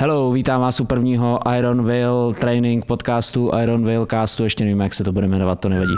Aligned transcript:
Hello, 0.00 0.32
vítám 0.32 0.60
vás 0.60 0.80
u 0.80 0.84
prvního 0.84 1.40
Ironville 1.58 2.34
training 2.34 2.84
podcastu, 2.84 3.50
Ironville 3.62 4.06
castu, 4.10 4.44
ještě 4.44 4.64
nevím, 4.64 4.80
jak 4.80 4.94
se 4.94 5.04
to 5.04 5.12
bude 5.12 5.28
jmenovat, 5.28 5.60
to 5.60 5.68
nevadí. 5.68 5.94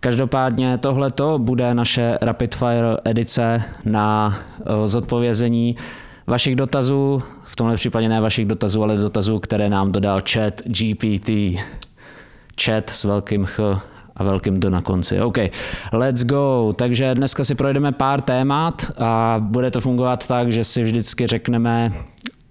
Každopádně 0.00 0.78
tohle 0.78 1.10
to 1.10 1.38
bude 1.38 1.74
naše 1.74 2.18
Rapid 2.22 2.54
Fire 2.54 2.96
edice 3.04 3.62
na 3.84 4.38
eh, 4.60 4.88
zodpovězení 4.88 5.76
vašich 6.26 6.56
dotazů, 6.56 7.22
v 7.44 7.56
tomhle 7.56 7.76
případě 7.76 8.08
ne 8.08 8.20
vašich 8.20 8.46
dotazů, 8.46 8.82
ale 8.82 8.96
dotazů, 8.96 9.38
které 9.38 9.68
nám 9.68 9.92
dodal 9.92 10.20
chat 10.32 10.62
GPT. 10.64 11.30
Chat 12.64 12.90
s 12.90 13.04
velkým 13.04 13.44
Ch 13.44 13.60
a 14.16 14.24
velkým 14.24 14.60
do 14.60 14.70
na 14.70 14.82
konci. 14.82 15.20
OK, 15.20 15.38
let's 15.92 16.24
go. 16.24 16.74
Takže 16.78 17.14
dneska 17.14 17.44
si 17.44 17.54
projdeme 17.54 17.92
pár 17.92 18.20
témat 18.20 18.90
a 18.98 19.36
bude 19.40 19.70
to 19.70 19.80
fungovat 19.80 20.26
tak, 20.26 20.52
že 20.52 20.64
si 20.64 20.82
vždycky 20.82 21.26
řekneme 21.26 21.92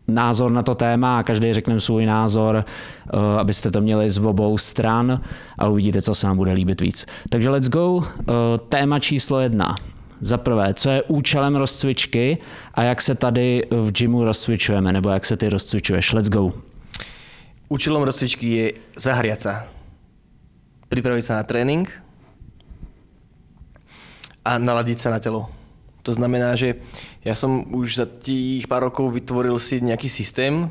názor 0.07 0.51
na 0.51 0.63
to 0.63 0.75
téma 0.75 1.19
a 1.19 1.23
každý 1.23 1.53
řekne 1.53 1.79
svůj 1.79 2.05
názor, 2.05 2.65
eh, 2.65 3.17
abyste 3.39 3.71
to 3.71 3.81
měli 3.81 4.09
z 4.09 4.17
obou 4.17 4.57
stran 4.57 5.21
a 5.59 5.67
uvidíte, 5.67 6.01
co 6.01 6.15
se 6.15 6.27
vám 6.27 6.37
bude 6.37 6.51
líbit 6.51 6.81
víc. 6.81 7.05
Takže 7.29 7.49
let's 7.49 7.69
go. 7.69 8.03
Eh, 8.03 8.23
téma 8.69 8.99
číslo 8.99 9.39
jedna. 9.39 9.75
Za 10.21 10.37
prvé, 10.37 10.73
co 10.73 10.89
je 10.89 11.03
účelem 11.03 11.55
rozcvičky 11.55 12.37
a 12.73 12.83
jak 12.83 13.01
se 13.01 13.15
tady 13.15 13.63
v 13.71 13.91
gymu 13.91 14.23
rozcvičujeme, 14.23 14.93
nebo 14.93 15.09
jak 15.09 15.25
se 15.25 15.37
ty 15.37 15.49
rozcvičuješ. 15.49 16.13
Let's 16.13 16.29
go. 16.29 16.53
Účelom 17.69 18.03
rozcvičky 18.03 18.47
je 18.47 18.65
zahriať 18.93 19.39
sa. 19.41 19.53
Pripraviť 20.85 21.23
sa 21.25 21.41
na 21.41 21.43
tréning 21.43 21.89
a 24.45 24.61
naladiť 24.61 24.97
sa 25.01 25.09
na 25.09 25.19
telo. 25.19 25.49
To 26.05 26.13
znamená, 26.13 26.53
že 26.53 26.77
ja 27.25 27.33
som 27.33 27.65
už 27.73 27.87
za 27.97 28.05
tých 28.05 28.69
pár 28.69 28.85
rokov 28.85 29.09
vytvoril 29.09 29.57
si 29.57 29.81
nejaký 29.81 30.05
systém 30.05 30.69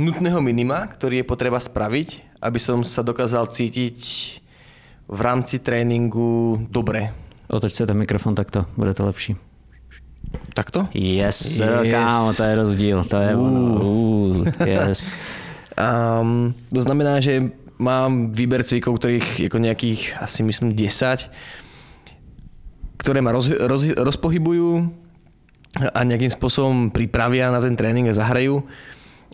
nutného 0.00 0.40
minima, 0.40 0.88
ktorý 0.88 1.20
je 1.20 1.28
potreba 1.28 1.60
spraviť, 1.60 2.40
aby 2.40 2.56
som 2.56 2.80
sa 2.80 3.04
dokázal 3.04 3.44
cítiť 3.52 3.98
v 5.04 5.20
rámci 5.20 5.60
tréninku 5.60 6.56
dobre. 6.72 7.12
Otoč 7.52 7.76
se 7.76 7.84
ten 7.84 7.98
mikrofon 7.98 8.32
takto, 8.32 8.64
bude 8.80 8.96
to 8.96 9.04
lepší. 9.04 9.36
Takto? 10.56 10.88
Yes, 10.96 11.60
Yes. 11.60 11.92
kámo, 11.92 12.32
to 12.32 12.42
je 12.42 12.54
rozdíl, 12.56 12.98
to 13.04 13.16
je 13.20 13.30
ono. 13.36 13.60
Uh. 13.76 14.48
Uh, 14.48 14.66
yes. 14.66 15.20
Um, 15.72 16.52
to 16.68 16.84
znamená, 16.84 17.16
že 17.24 17.48
mám 17.80 18.36
výber 18.36 18.60
cvikov, 18.60 19.00
ktorých 19.00 19.48
ako 19.48 19.56
nejakých 19.56 20.20
asi 20.20 20.44
myslím 20.44 20.76
10, 20.76 21.32
ktoré 23.00 23.24
ma 23.24 23.32
roz, 23.32 23.48
roz, 23.48 23.88
rozpohybujú 23.96 24.92
a 25.80 25.98
nejakým 26.04 26.28
spôsobom 26.28 26.92
pripravia 26.92 27.48
na 27.48 27.60
ten 27.64 27.72
tréning 27.72 28.04
a 28.08 28.16
zahrajú. 28.16 28.60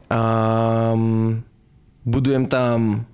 Um, 0.07 1.43
budujem 2.07 2.47
tam 2.47 3.05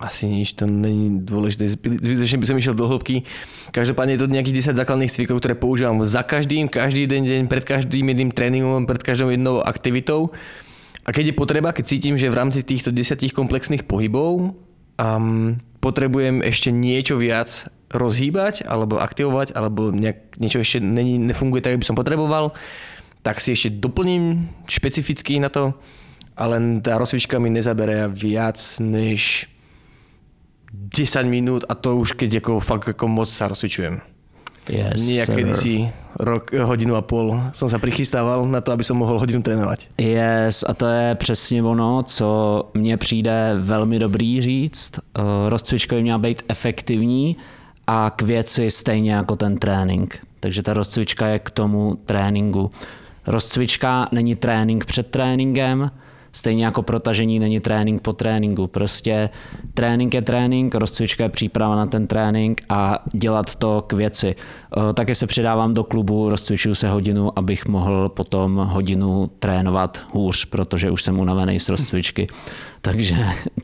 asi 0.00 0.26
nič, 0.26 0.58
to 0.58 0.66
není 0.66 1.22
dôležité, 1.22 1.70
zbytočne 1.78 2.42
by 2.42 2.46
som 2.48 2.58
išiel 2.58 2.74
do 2.74 2.88
hĺbky. 2.90 3.22
Každopádne 3.70 4.18
je 4.18 4.20
to 4.26 4.32
nejakých 4.32 4.74
10 4.74 4.80
základných 4.80 5.12
cvikov, 5.12 5.38
ktoré 5.38 5.54
používam 5.54 6.02
za 6.02 6.26
každým, 6.26 6.66
každý 6.66 7.06
den 7.06 7.24
deň, 7.24 7.46
pred 7.46 7.62
každým 7.62 8.10
jedným 8.10 8.30
tréningom, 8.34 8.90
pred 8.90 9.00
každou 9.00 9.30
jednou 9.30 9.62
aktivitou. 9.62 10.34
A 11.04 11.12
keď 11.12 11.30
je 11.30 11.38
potreba, 11.38 11.70
keď 11.70 11.84
cítim, 11.84 12.16
že 12.16 12.32
v 12.32 12.36
rámci 12.36 12.64
týchto 12.64 12.90
10 12.90 13.20
komplexných 13.30 13.84
pohybov 13.84 14.56
um, 14.98 15.60
potrebujem 15.78 16.40
ešte 16.42 16.72
niečo 16.72 17.20
viac 17.20 17.68
rozhýbať 17.94 18.66
alebo 18.66 18.98
aktivovať, 18.98 19.54
alebo 19.54 19.94
nejak, 19.94 20.36
niečo 20.42 20.58
ešte 20.58 20.82
není, 20.82 21.16
nefunguje 21.16 21.62
tak, 21.62 21.78
ako 21.78 21.80
by 21.80 21.88
som 21.88 21.98
potreboval, 21.98 22.44
tak 23.22 23.40
si 23.40 23.54
ešte 23.54 23.70
doplním 23.70 24.50
špecificky 24.68 25.38
na 25.40 25.48
to, 25.48 25.72
ale 26.34 26.82
tá 26.82 26.98
rozcvička 26.98 27.38
mi 27.38 27.48
nezabere 27.48 28.10
viac 28.10 28.58
než 28.82 29.46
10 30.74 31.30
minút 31.30 31.62
a 31.70 31.74
to 31.78 31.96
už 31.96 32.18
keď 32.18 32.42
ako, 32.42 32.58
fakt 32.58 32.90
ako 32.90 33.06
moc 33.06 33.30
sa 33.30 33.46
rozcvičujem. 33.46 34.02
Yes, 34.64 35.04
Nie 35.04 35.28
sir. 35.28 35.36
kedysi 35.36 35.92
rok, 36.16 36.48
hodinu 36.56 36.96
a 36.96 37.02
půl 37.04 37.36
som 37.52 37.68
sa 37.68 37.76
prichystával 37.76 38.48
na 38.48 38.64
to, 38.64 38.72
aby 38.72 38.80
som 38.80 38.96
mohol 38.96 39.20
hodinu 39.20 39.44
trénovať. 39.44 39.92
Yes, 40.00 40.64
a 40.64 40.72
to 40.74 40.86
je 40.88 41.14
přesně 41.14 41.62
ono, 41.62 42.02
co 42.02 42.28
mně 42.74 42.96
přijde 42.96 43.54
velmi 43.60 43.98
dobrý 43.98 44.40
říct. 44.42 44.98
Eh, 44.98 45.22
Rozcvička 45.48 45.96
by 45.96 46.02
měla 46.02 46.18
být 46.18 46.42
efektivní 46.48 47.36
a 47.86 48.10
k 48.16 48.22
věci 48.22 48.70
stejně 48.70 49.12
jako 49.12 49.36
ten 49.36 49.58
trénink. 49.58 50.26
Takže 50.40 50.62
ta 50.62 50.72
rozcvička 50.72 51.26
je 51.26 51.38
k 51.38 51.50
tomu 51.50 51.98
tréninku. 52.06 52.70
Rozcvička 53.26 54.08
není 54.12 54.36
trénink 54.36 54.84
před 54.84 55.06
tréninkem, 55.06 55.90
stejně 56.34 56.64
jako 56.64 56.82
protažení 56.82 57.38
není 57.38 57.60
trénink 57.60 58.02
po 58.02 58.12
tréninku. 58.12 58.66
Prostě 58.66 59.30
trénink 59.74 60.14
je 60.14 60.22
trénink, 60.22 60.74
rozcvička 60.74 61.24
je 61.24 61.28
příprava 61.30 61.76
na 61.76 61.86
ten 61.86 62.06
trénink 62.06 62.62
a 62.68 63.04
dělat 63.12 63.54
to 63.54 63.84
k 63.86 63.92
věci. 63.92 64.34
Eh, 64.76 64.92
Taky 64.92 65.14
se 65.14 65.26
přidávám 65.26 65.74
do 65.74 65.84
klubu, 65.84 66.30
rozcvičuju 66.30 66.74
se 66.74 66.88
hodinu, 66.88 67.38
abych 67.38 67.66
mohl 67.66 68.08
potom 68.08 68.56
hodinu 68.56 69.30
trénovat 69.38 70.02
hůř, 70.10 70.44
protože 70.44 70.90
už 70.90 71.02
jsem 71.02 71.20
unavený 71.20 71.58
z 71.58 71.68
rozcvičky. 71.68 72.26
Takže 72.80 73.16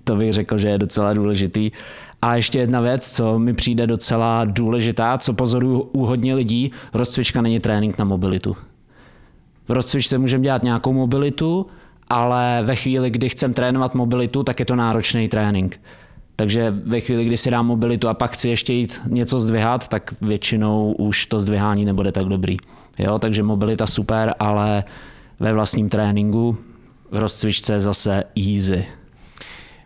to 0.05 0.17
bych 0.17 0.33
řekl, 0.33 0.59
že 0.59 0.69
je 0.69 0.79
docela 0.79 1.15
důležitý. 1.15 1.71
A 2.23 2.37
ještě 2.37 2.59
jedna 2.59 2.81
věc, 2.81 3.17
co 3.17 3.39
mi 3.39 3.55
přijde 3.55 3.87
docela 3.87 4.45
důležitá, 4.45 5.19
co 5.19 5.33
pozoruju 5.33 5.81
u 5.81 6.05
hodně 6.05 6.35
lidí, 6.35 6.73
rozcvička 6.95 7.43
není 7.43 7.61
trénink 7.61 7.99
na 7.99 8.05
mobilitu. 8.05 8.57
V 9.69 9.73
rozcvičce 9.73 10.19
můžeme 10.19 10.45
dělat 10.45 10.63
nějakou 10.63 10.93
mobilitu, 10.93 11.67
ale 12.09 12.63
ve 12.65 12.77
chvíli, 12.77 13.11
kdy 13.11 13.29
chcem 13.29 13.55
trénovat 13.55 13.95
mobilitu, 13.95 14.43
tak 14.43 14.61
je 14.61 14.67
to 14.67 14.77
náročný 14.77 15.29
trénink. 15.29 15.81
Takže 16.37 16.75
ve 16.85 17.01
chvíli, 17.01 17.25
kdy 17.25 17.37
si 17.37 17.51
dám 17.51 17.67
mobilitu 17.67 18.09
a 18.09 18.15
pak 18.15 18.31
chci 18.31 18.49
ještě 18.49 18.73
jít 18.73 19.01
něco 19.07 19.39
zdvihat, 19.39 19.89
tak 19.89 20.15
většinou 20.21 20.93
už 20.93 21.27
to 21.27 21.41
zdvihání 21.41 21.85
nebude 21.85 22.13
tak 22.13 22.25
dobrý. 22.25 22.57
Jo, 22.99 23.19
takže 23.19 23.43
mobilita 23.43 23.87
super, 23.87 24.35
ale 24.39 24.85
ve 25.41 25.53
vlastním 25.53 25.89
tréninku 25.89 26.57
v 27.11 27.19
rozcvičce 27.19 27.81
zase 27.81 28.25
easy. 28.37 28.87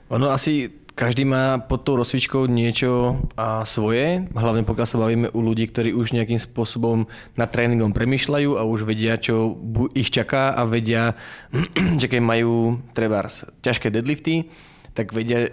Ono 0.09 0.31
asi 0.31 0.71
každý 0.95 1.27
má 1.27 1.59
pod 1.59 1.83
tou 1.83 1.99
rozcvičkou 1.99 2.47
niečo 2.47 3.19
a 3.35 3.67
svoje, 3.67 4.31
hlavne 4.31 4.63
pokiaľ 4.63 4.87
sa 4.87 5.03
bavíme 5.03 5.29
u 5.35 5.41
ľudí, 5.43 5.67
ktorí 5.67 5.91
už 5.91 6.15
nejakým 6.15 6.39
spôsobom 6.39 7.11
nad 7.35 7.51
tréningom 7.51 7.91
premýšľajú 7.91 8.55
a 8.55 8.63
už 8.63 8.87
vedia, 8.87 9.19
čo 9.19 9.59
ich 9.99 10.15
čaká 10.15 10.55
a 10.55 10.63
vedia, 10.63 11.19
že 12.01 12.07
keď 12.07 12.21
majú 12.23 12.79
trebárs 12.95 13.43
ťažké 13.67 13.91
deadlifty, 13.91 14.47
tak 14.95 15.11
vedia, 15.11 15.51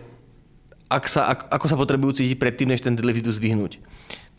ak 0.94 1.10
sa, 1.10 1.34
ak, 1.34 1.50
ako 1.50 1.66
sa 1.66 1.78
potrebujú 1.78 2.22
cítiť 2.22 2.38
predtým, 2.38 2.70
než 2.70 2.86
ten 2.86 2.94
deadlift 2.94 3.26
idú 3.26 3.34
zvyhnúť. 3.34 3.82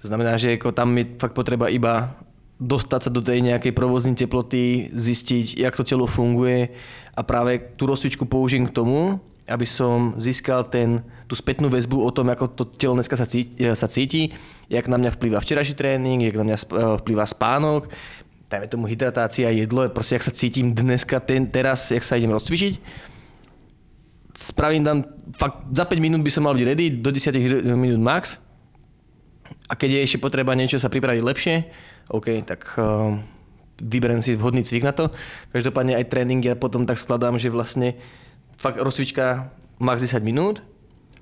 To 0.02 0.04
znamená, 0.06 0.38
že 0.38 0.54
ako 0.54 0.70
tam 0.70 0.94
je 0.98 1.18
fakt 1.18 1.34
potreba 1.34 1.66
iba 1.66 2.14
dostať 2.62 3.00
sa 3.02 3.10
do 3.10 3.18
tej 3.18 3.42
nejakej 3.42 3.74
provoznej 3.74 4.14
teploty, 4.14 4.94
zistiť, 4.94 5.58
jak 5.58 5.74
to 5.74 5.82
telo 5.82 6.06
funguje 6.06 6.70
a 7.18 7.20
práve 7.26 7.58
tú 7.74 7.90
rozcvičku 7.90 8.22
použijem 8.30 8.70
k 8.70 8.74
tomu, 8.74 9.18
aby 9.48 9.66
som 9.66 10.14
získal 10.18 10.70
ten, 10.70 11.02
tú 11.26 11.34
spätnú 11.34 11.66
väzbu 11.66 11.98
o 11.98 12.10
tom, 12.14 12.30
ako 12.30 12.54
to 12.54 12.64
telo 12.78 12.94
dneska 12.94 13.18
sa 13.18 13.26
cíti, 13.26 13.58
sa 13.74 13.90
cíti 13.90 14.30
jak 14.72 14.88
na 14.88 14.96
mňa 14.96 15.10
vplýva 15.18 15.44
včerajší 15.44 15.76
tréning, 15.76 16.24
jak 16.24 16.40
na 16.40 16.44
mňa 16.48 16.58
eh, 16.58 16.66
vplýva 17.04 17.28
spánok, 17.28 17.92
dajme 18.48 18.66
tomu 18.68 18.84
hydratácia, 18.88 19.52
jedlo, 19.52 19.88
proste 19.92 20.16
jak 20.16 20.24
sa 20.28 20.32
cítim 20.32 20.72
dneska, 20.72 21.20
ten, 21.20 21.48
teraz, 21.48 21.92
jak 21.92 22.04
sa 22.04 22.16
idem 22.16 22.32
rozcvičiť. 22.36 22.80
Spravím 24.32 24.84
tam, 24.84 25.04
fakt 25.36 25.68
za 25.72 25.84
5 25.84 26.00
minút 26.00 26.20
by 26.24 26.32
som 26.32 26.44
mal 26.48 26.56
byť 26.56 26.64
ready, 26.64 26.86
do 27.00 27.12
10 27.12 27.36
minút 27.76 28.00
max. 28.00 28.40
A 29.68 29.76
keď 29.76 30.00
je 30.00 30.04
ešte 30.04 30.18
potreba 30.20 30.56
niečo 30.56 30.80
sa 30.80 30.92
pripraviť 30.92 31.22
lepšie, 31.24 31.54
OK, 32.12 32.44
tak 32.44 32.76
uh, 32.76 33.16
vyberiem 33.80 34.20
si 34.20 34.36
vhodný 34.36 34.64
cvik 34.64 34.84
na 34.84 34.92
to. 34.92 35.12
Každopádne 35.52 35.96
aj 35.96 36.08
tréning 36.12 36.44
ja 36.44 36.56
potom 36.56 36.84
tak 36.84 37.00
skladám, 37.00 37.36
že 37.40 37.52
vlastne 37.52 37.96
fakt 38.56 38.78
rozcvička 38.80 39.50
max 39.82 40.02
10 40.02 40.22
minút 40.22 40.62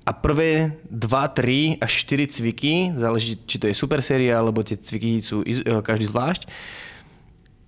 a 0.01 0.11
prvé 0.17 0.81
2, 0.89 1.77
3 1.77 1.83
až 1.83 1.91
4 2.09 2.27
cviky, 2.27 2.73
záleží 2.97 3.37
či 3.45 3.61
to 3.61 3.69
je 3.69 3.75
super 3.77 4.01
séria, 4.01 4.41
alebo 4.41 4.65
tie 4.65 4.77
cviky 4.77 5.21
sú 5.21 5.45
eh, 5.45 5.61
každý 5.85 6.09
zvlášť, 6.09 6.49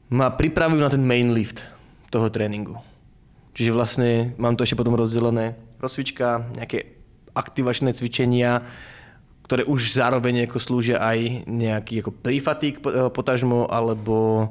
ma 0.09 0.33
pripravujú 0.33 0.81
na 0.81 0.89
ten 0.89 1.01
main 1.05 1.33
lift 1.33 1.65
toho 2.09 2.29
tréningu. 2.29 2.77
Čiže 3.53 3.71
vlastne 3.73 4.09
mám 4.41 4.57
to 4.57 4.65
ešte 4.65 4.77
potom 4.77 4.97
rozdelené 4.97 5.53
rozcvička, 5.77 6.41
nejaké 6.57 6.97
aktivačné 7.37 7.93
cvičenia, 7.93 8.65
ktoré 9.45 9.65
už 9.69 9.93
zároveň 9.93 10.49
ako 10.49 10.57
slúžia 10.57 10.97
aj 11.01 11.45
nejaký 11.45 12.01
ako 12.01 12.11
pre-fatigue 12.17 12.81
po- 12.81 13.13
potažmo, 13.13 13.69
alebo 13.69 14.49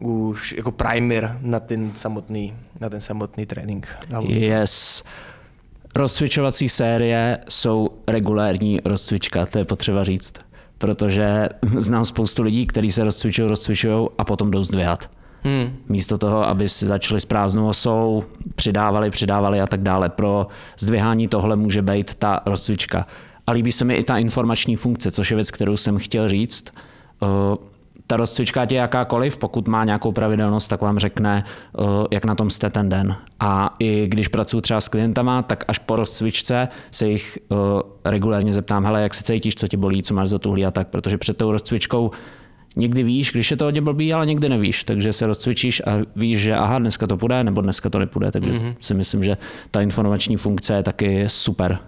už 0.00 0.54
ako 0.58 0.72
primer 0.72 1.38
na 1.42 1.60
ten 1.60 1.92
samotný, 1.94 2.54
na 2.80 2.88
ten 2.90 3.00
samotný 3.00 3.46
trénink. 3.46 3.88
Yes. 4.26 5.04
Rozcvičovací 5.96 6.68
série 6.68 7.38
jsou 7.48 7.88
regulérní 8.08 8.80
rozcvička, 8.84 9.46
to 9.46 9.58
je 9.58 9.64
potřeba 9.64 10.04
říct. 10.04 10.34
Protože 10.78 11.48
znám 11.78 12.04
spoustu 12.04 12.42
lidí, 12.42 12.66
kteří 12.66 12.90
se 12.90 13.04
rozcvičují, 13.04 13.48
rozcvičují 13.48 14.08
a 14.18 14.24
potom 14.24 14.50
jdou 14.50 14.62
zdvihat. 14.62 15.10
Hmm. 15.42 15.76
Místo 15.88 16.18
toho, 16.18 16.46
aby 16.46 16.68
si 16.68 16.86
začali 16.86 17.20
s 17.20 17.24
prázdnou 17.24 17.68
osou, 17.68 18.24
přidávali, 18.54 19.10
přidávali 19.10 19.60
a 19.60 19.66
tak 19.66 19.82
dále. 19.82 20.08
Pro 20.08 20.46
zdvihání 20.78 21.28
tohle 21.28 21.56
může 21.56 21.82
být 21.82 22.14
ta 22.14 22.40
rozcvička. 22.46 23.06
A 23.46 23.52
líbí 23.52 23.72
se 23.72 23.84
mi 23.84 23.94
i 23.94 24.04
ta 24.04 24.18
informační 24.18 24.76
funkce, 24.76 25.10
což 25.10 25.30
je 25.30 25.34
věc, 25.34 25.50
kterou 25.50 25.76
jsem 25.76 25.98
chtěl 25.98 26.28
říct. 26.28 26.72
Ta 28.06 28.16
rozcvička 28.16 28.66
je 28.70 28.76
jakákoliv, 28.76 29.38
pokud 29.38 29.68
má 29.68 29.84
nějakou 29.84 30.12
pravidelnost, 30.12 30.70
tak 30.70 30.80
vám 30.80 30.98
řekne, 30.98 31.44
uh, 31.78 31.86
jak 32.10 32.24
na 32.24 32.34
tom 32.34 32.50
jste 32.50 32.70
ten 32.70 32.88
den. 32.88 33.16
A 33.40 33.74
i 33.78 34.06
když 34.08 34.28
pracuji 34.28 34.60
třeba 34.60 34.80
s 34.80 34.88
klientama, 34.88 35.42
tak 35.42 35.64
až 35.68 35.78
po 35.78 35.96
rozcvičce 35.96 36.68
se 36.90 37.08
jich 37.08 37.38
uh, 37.48 37.58
regulárně 38.04 38.52
zeptám, 38.52 38.84
hele, 38.84 39.02
jak 39.02 39.14
se 39.14 39.24
cítíš, 39.24 39.54
co 39.54 39.68
tě 39.68 39.76
bolí, 39.76 40.02
co 40.02 40.14
máš 40.14 40.28
za 40.28 40.38
tuhlí 40.38 40.66
a 40.66 40.70
tak, 40.70 40.88
protože 40.88 41.18
před 41.18 41.36
tou 41.36 41.52
rozcvičkou 41.52 42.10
někdy 42.76 43.02
víš, 43.02 43.32
když 43.32 43.50
je 43.50 43.56
to 43.56 43.64
hodně 43.64 43.80
blbý, 43.80 44.12
ale 44.12 44.26
někdy 44.26 44.48
nevíš, 44.48 44.84
takže 44.84 45.12
se 45.12 45.26
rozcvičíš 45.26 45.82
a 45.86 45.90
víš, 46.16 46.40
že 46.40 46.54
aha, 46.54 46.78
dneska 46.78 47.06
to 47.06 47.16
půjde, 47.16 47.44
nebo 47.44 47.60
dneska 47.60 47.90
to 47.90 47.98
nepůjde, 47.98 48.30
takže 48.30 48.52
mm-hmm. 48.52 48.74
si 48.80 48.94
myslím, 48.94 49.24
že 49.24 49.36
ta 49.70 49.80
informační 49.80 50.36
funkce 50.36 50.74
je 50.74 50.82
taky 50.82 51.24
super. 51.26 51.78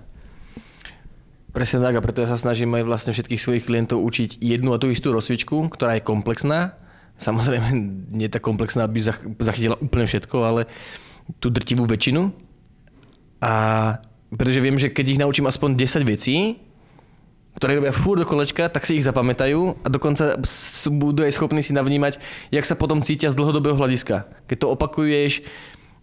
Presne 1.56 1.81
tak 1.81 1.97
a 1.97 2.05
preto 2.05 2.20
ja 2.20 2.29
sa 2.29 2.37
snažím 2.37 2.76
aj 2.76 2.85
vlastne 2.85 3.17
všetkých 3.17 3.41
svojich 3.41 3.64
klientov 3.64 4.05
učiť 4.05 4.44
jednu 4.44 4.76
a 4.76 4.81
tú 4.81 4.93
istú 4.93 5.08
rozcvičku, 5.17 5.73
ktorá 5.73 5.97
je 5.97 6.05
komplexná. 6.05 6.76
Samozrejme, 7.17 7.73
nie 8.20 8.29
je 8.29 8.35
tak 8.37 8.44
komplexná, 8.44 8.85
aby 8.85 9.00
zachytila 9.41 9.81
úplne 9.81 10.05
všetko, 10.05 10.37
ale 10.44 10.69
tú 11.41 11.49
drtivú 11.49 11.88
väčšinu. 11.88 12.29
A 13.41 13.53
pretože 14.29 14.61
viem, 14.61 14.76
že 14.76 14.93
keď 14.93 15.17
ich 15.17 15.23
naučím 15.25 15.49
aspoň 15.49 15.81
10 15.81 16.05
vecí, 16.05 16.61
ktoré 17.56 17.81
robia 17.81 17.97
furt 17.97 18.20
do 18.20 18.29
kolečka, 18.29 18.69
tak 18.69 18.85
si 18.85 19.00
ich 19.00 19.09
zapamätajú 19.09 19.81
a 19.81 19.88
dokonca 19.88 20.37
budú 20.93 21.25
aj 21.25 21.41
schopní 21.41 21.64
si 21.64 21.73
navnímať, 21.73 22.20
jak 22.52 22.69
sa 22.69 22.76
potom 22.76 23.00
cítia 23.00 23.32
z 23.32 23.38
dlhodobého 23.41 23.81
hľadiska. 23.81 24.29
Keď 24.44 24.56
to 24.61 24.76
opakuješ 24.76 25.41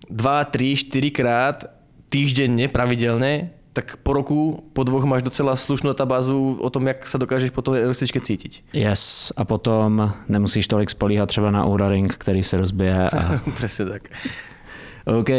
2, 0.09 0.17
3, 0.17 0.89
4 0.89 1.13
krát 1.13 1.57
týždenne, 2.09 2.65
pravidelne, 2.73 3.53
tak 3.73 3.97
po 4.05 4.13
roku, 4.13 4.63
po 4.73 4.85
dvoch 4.85 5.03
máš 5.03 5.25
docela 5.25 5.57
slušnú 5.57 5.97
databázu 5.97 6.61
o 6.61 6.69
tom, 6.69 6.85
jak 6.85 7.09
sa 7.09 7.17
dokážeš 7.17 7.49
po 7.49 7.65
toho 7.65 7.81
rozcvičke 7.81 8.21
cítiť. 8.21 8.69
Yes, 8.69 9.33
a 9.33 9.41
potom 9.49 10.13
nemusíš 10.29 10.69
tolik 10.69 10.93
spolíhat 10.93 11.25
třeba 11.33 11.51
na 11.51 11.65
Oura 11.65 11.89
Ring, 11.89 12.13
který 12.13 12.43
se 12.43 12.57
rozbije. 12.57 13.09
A... 13.09 13.41
Přesně 13.55 13.85
tak. 13.85 14.01
OK, 15.05 15.29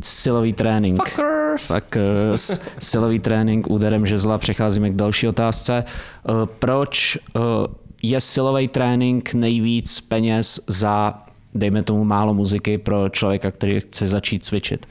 silový 0.00 0.52
trénink. 0.52 1.02
Fuckers. 1.02 1.66
Fuckers. 1.66 2.60
Silový 2.78 3.18
trénink 3.18 3.70
úderem 3.70 4.06
žezla. 4.06 4.38
Přecházíme 4.38 4.90
k 4.90 4.96
další 4.96 5.28
otázce. 5.28 5.84
Uh, 6.28 6.46
proč 6.46 7.18
uh, 7.34 7.42
je 8.02 8.20
silový 8.20 8.68
trénink 8.68 9.34
nejvíc 9.34 10.00
peněz 10.00 10.60
za 10.66 11.22
dejme 11.54 11.82
tomu 11.82 12.04
málo 12.04 12.34
muziky 12.34 12.78
pro 12.78 13.08
člověka, 13.08 13.50
který 13.50 13.80
chce 13.80 14.06
začít 14.06 14.44
cvičit. 14.44 14.86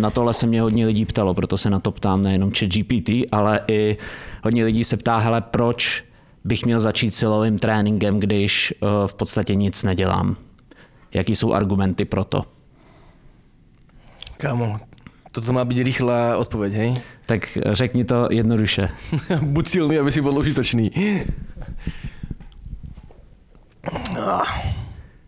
Na 0.00 0.10
tohle 0.10 0.32
se 0.32 0.46
mě 0.46 0.62
hodně 0.62 0.86
lidí 0.86 1.06
ptalo, 1.06 1.34
proto 1.34 1.58
se 1.58 1.70
na 1.70 1.80
to 1.80 1.90
ptám 1.90 2.22
nejenom 2.22 2.52
chat 2.58 2.68
GPT, 2.68 3.10
ale 3.32 3.60
i 3.68 3.96
hodně 4.44 4.64
lidí 4.64 4.84
se 4.84 4.96
ptá, 4.96 5.18
hele, 5.18 5.40
proč 5.40 6.04
bych 6.44 6.66
měl 6.66 6.80
začít 6.80 7.14
silovým 7.14 7.58
tréninkem, 7.58 8.20
když 8.20 8.74
uh, 8.80 8.88
v 9.06 9.14
podstatě 9.14 9.54
nic 9.54 9.82
nedělám. 9.82 10.36
Jaký 11.14 11.34
jsou 11.34 11.52
argumenty 11.52 12.04
pro 12.04 12.24
to? 12.24 12.44
Kámo, 14.36 14.80
toto 15.32 15.52
má 15.52 15.64
být 15.64 15.82
rychlá 15.82 16.36
odpověď, 16.36 16.72
hej? 16.72 16.92
Tak 17.26 17.58
řekni 17.70 18.04
to 18.04 18.28
jednoduše. 18.30 18.88
Buď 19.40 19.66
silný, 19.66 19.98
aby 19.98 20.12
si 20.12 20.22
byl 20.22 20.38
užitočný. 20.38 20.90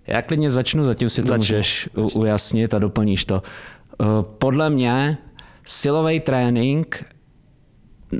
Já 0.06 0.22
klidně 0.22 0.50
začnu, 0.50 0.84
zatím 0.84 1.08
si 1.08 1.22
to 1.22 1.28
začnu. 1.28 1.38
můžeš 1.38 1.88
ujasnit 1.94 2.74
a 2.74 2.78
doplníš 2.78 3.24
to. 3.24 3.42
Eh, 3.42 4.04
podle 4.38 4.70
mě 4.70 5.18
silový 5.64 6.20
trénink 6.20 7.04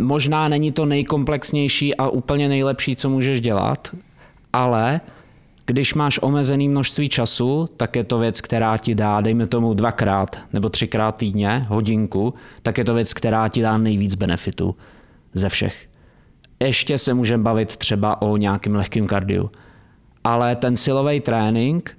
možná 0.00 0.48
není 0.48 0.72
to 0.72 0.86
nejkomplexnější 0.86 1.94
a 1.94 2.08
úplně 2.08 2.48
nejlepší, 2.48 2.96
co 2.96 3.10
můžeš 3.10 3.40
dělat, 3.40 3.96
ale 4.52 5.00
když 5.66 5.94
máš 5.94 6.18
omezený 6.22 6.68
množství 6.68 7.08
času, 7.08 7.68
tak 7.76 7.96
je 7.96 8.04
to 8.04 8.18
věc, 8.18 8.40
která 8.40 8.76
ti 8.76 8.94
dá, 8.94 9.20
dejme 9.20 9.46
tomu 9.46 9.74
dvakrát 9.74 10.40
nebo 10.52 10.68
třikrát 10.68 11.16
týdně, 11.16 11.66
hodinku, 11.68 12.34
tak 12.62 12.78
je 12.78 12.84
to 12.84 12.94
věc, 12.94 13.14
která 13.14 13.48
ti 13.48 13.62
dá 13.62 13.78
nejvíc 13.78 14.14
benefitu 14.14 14.76
ze 15.34 15.48
všech. 15.48 15.88
Ještě 16.60 16.98
se 16.98 17.14
můžeme 17.14 17.42
bavit 17.42 17.76
třeba 17.76 18.22
o 18.22 18.36
nějakým 18.36 18.74
lehkým 18.74 19.06
kardiu 19.06 19.50
ale 20.24 20.56
ten 20.56 20.76
silový 20.76 21.20
trénink 21.20 21.98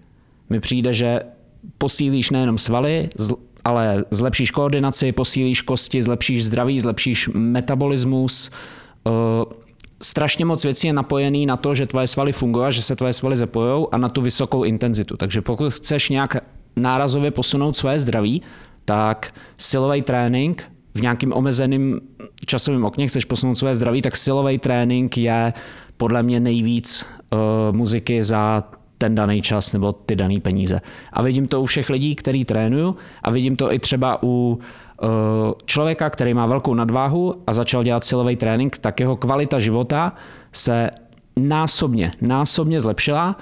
mi 0.49 0.59
přijde, 0.59 0.93
že 0.93 1.19
posílíš 1.77 2.29
nejenom 2.29 2.57
svaly, 2.57 3.09
ale 3.63 4.05
zlepšíš 4.11 4.51
koordinaci, 4.51 5.11
posílíš 5.11 5.61
kosti, 5.61 6.03
zlepšíš 6.03 6.45
zdraví, 6.45 6.79
zlepšíš 6.79 7.29
metabolismus. 7.33 8.51
Eh, 9.07 9.11
strašně 10.01 10.45
moc 10.45 10.63
věcí 10.63 10.87
je 10.87 10.93
napojený 10.93 11.45
na 11.45 11.57
to, 11.57 11.75
že 11.75 11.85
tvoje 11.85 12.07
svaly 12.07 12.31
fungují, 12.31 12.73
že 12.73 12.81
se 12.81 12.95
tvoje 12.95 13.13
svaly 13.13 13.37
zapojují 13.37 13.85
a 13.91 13.97
na 13.97 14.09
tu 14.09 14.21
vysokou 14.21 14.63
intenzitu. 14.63 15.17
Takže 15.17 15.41
pokud 15.41 15.73
chceš 15.73 16.09
nějak 16.09 16.37
nárazově 16.75 17.31
posunout 17.31 17.77
své 17.77 17.99
zdraví, 17.99 18.41
tak 18.85 19.33
silový 19.57 20.01
trénink 20.01 20.71
v 20.93 21.01
nějakým 21.01 21.33
omezeným 21.33 22.01
časovém 22.45 22.85
okně 22.85 23.07
chceš 23.07 23.25
posunout 23.25 23.55
své 23.55 23.75
zdraví, 23.75 24.01
tak 24.01 24.17
silový 24.17 24.57
trénink 24.57 25.17
je 25.17 25.53
podle 25.97 26.23
mě 26.23 26.39
nejvíc 26.39 27.05
uh, 27.33 27.75
muziky 27.75 28.23
za 28.23 28.63
ten 28.97 29.15
daný 29.15 29.41
čas 29.41 29.73
nebo 29.73 29.91
ty 29.91 30.15
dané 30.15 30.39
peníze. 30.39 30.81
A 31.13 31.21
vidím 31.21 31.47
to 31.47 31.61
u 31.61 31.65
všech 31.65 31.89
lidí, 31.89 32.15
který 32.15 32.45
trénuju 32.45 32.95
a 33.23 33.31
vidím 33.31 33.55
to 33.55 33.73
i 33.73 33.79
třeba 33.79 34.23
u 34.23 34.59
uh, 35.03 35.09
člověka, 35.65 36.09
který 36.09 36.33
má 36.33 36.45
velkou 36.45 36.73
nadváhu 36.73 37.35
a 37.47 37.53
začal 37.53 37.83
dělat 37.83 38.03
silový 38.03 38.35
trénink, 38.35 38.77
tak 38.77 38.99
jeho 38.99 39.15
kvalita 39.15 39.59
života 39.59 40.15
se 40.51 40.89
násobně, 41.39 42.11
násobně 42.21 42.79
zlepšila, 42.79 43.37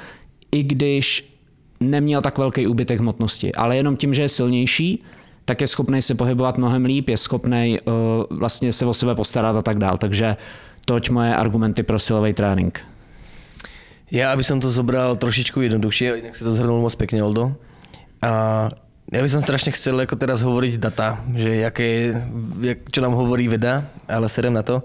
i 0.51 0.63
když 0.63 1.37
neměl 1.79 2.21
tak 2.21 2.37
velký 2.37 2.67
úbytek 2.67 2.99
hmotnosti. 2.99 3.51
Ale 3.51 3.77
jenom 3.77 3.97
tím, 3.97 4.13
že 4.13 4.21
je 4.21 4.29
silnější, 4.29 5.03
tak 5.45 5.61
je 5.61 5.67
schopný 5.67 6.01
se 6.01 6.15
pohybovat 6.15 6.57
mnohem 6.57 6.85
líp, 6.85 7.09
je 7.09 7.17
schopný 7.17 7.77
uh, 7.85 7.93
vlastně 8.37 8.73
se 8.73 8.85
o 8.85 8.93
sebe 8.93 9.15
postarat 9.15 9.55
a 9.55 9.61
tak 9.61 9.77
dál. 9.77 9.97
Takže 9.97 10.37
toť 10.91 11.15
moje 11.15 11.31
argumenty 11.31 11.87
pro 11.87 11.95
silový 11.95 12.35
trénink. 12.35 12.83
Ja, 14.11 14.35
aby 14.35 14.43
som 14.43 14.59
to 14.59 14.67
zobral 14.67 15.15
trošičku 15.15 15.63
jednoduchšie, 15.63 16.19
inak 16.19 16.35
si 16.35 16.43
to 16.43 16.51
zhrnul 16.51 16.83
moc 16.83 16.91
pekne, 16.99 17.23
Oldo. 17.23 17.55
A 18.19 18.67
ja 19.07 19.19
by 19.23 19.29
som 19.31 19.39
strašne 19.39 19.71
chcel 19.71 19.95
ako 20.03 20.19
teraz 20.19 20.43
hovoriť 20.43 20.75
data, 20.75 21.23
že 21.31 21.63
jaké, 21.63 22.11
jak, 22.59 22.91
čo 22.91 22.99
nám 22.99 23.15
hovorí 23.15 23.47
veda, 23.47 23.87
ale 24.11 24.27
serem 24.27 24.51
na 24.51 24.67
to. 24.67 24.83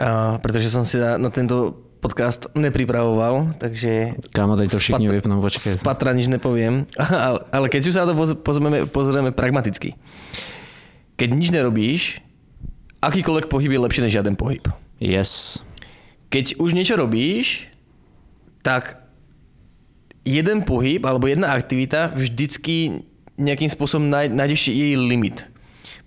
A, 0.00 0.40
pretože 0.40 0.72
som 0.72 0.80
si 0.80 0.96
na, 0.96 1.20
na 1.20 1.28
tento 1.28 1.76
podcast 2.00 2.48
nepripravoval, 2.56 3.60
takže... 3.60 4.16
Kámo, 4.32 4.56
teď 4.56 4.68
to 4.70 4.80
všichni 4.80 5.12
vypnú, 5.12 5.44
počkej. 5.44 5.76
Z 5.76 5.84
patra 5.84 6.16
nič 6.16 6.32
nepoviem, 6.32 6.88
ale, 7.28 7.44
ale 7.52 7.66
keď 7.68 7.80
si 7.84 7.90
sa 7.92 8.08
na 8.08 8.16
to 8.16 8.32
pozrieme, 8.40 8.88
pozrieme 8.88 9.30
pragmaticky. 9.34 9.92
Keď 11.20 11.28
nič 11.36 11.52
nerobíš, 11.52 12.24
akýkoľvek 13.04 13.50
pohyb 13.50 13.70
je 13.74 13.80
lepší 13.84 14.00
než 14.06 14.16
žiaden 14.16 14.38
pohyb. 14.38 14.64
Yes. 14.98 15.62
Keď 16.28 16.58
už 16.58 16.74
niečo 16.74 16.98
robíš, 16.98 17.70
tak 18.60 19.00
jeden 20.28 20.66
pohyb 20.66 21.00
alebo 21.06 21.30
jedna 21.30 21.56
aktivita 21.56 22.12
vždycky 22.12 23.06
nejakým 23.38 23.70
spôsobom 23.70 24.10
nájdeš 24.10 24.74
jej 24.74 24.98
limit. 24.98 25.46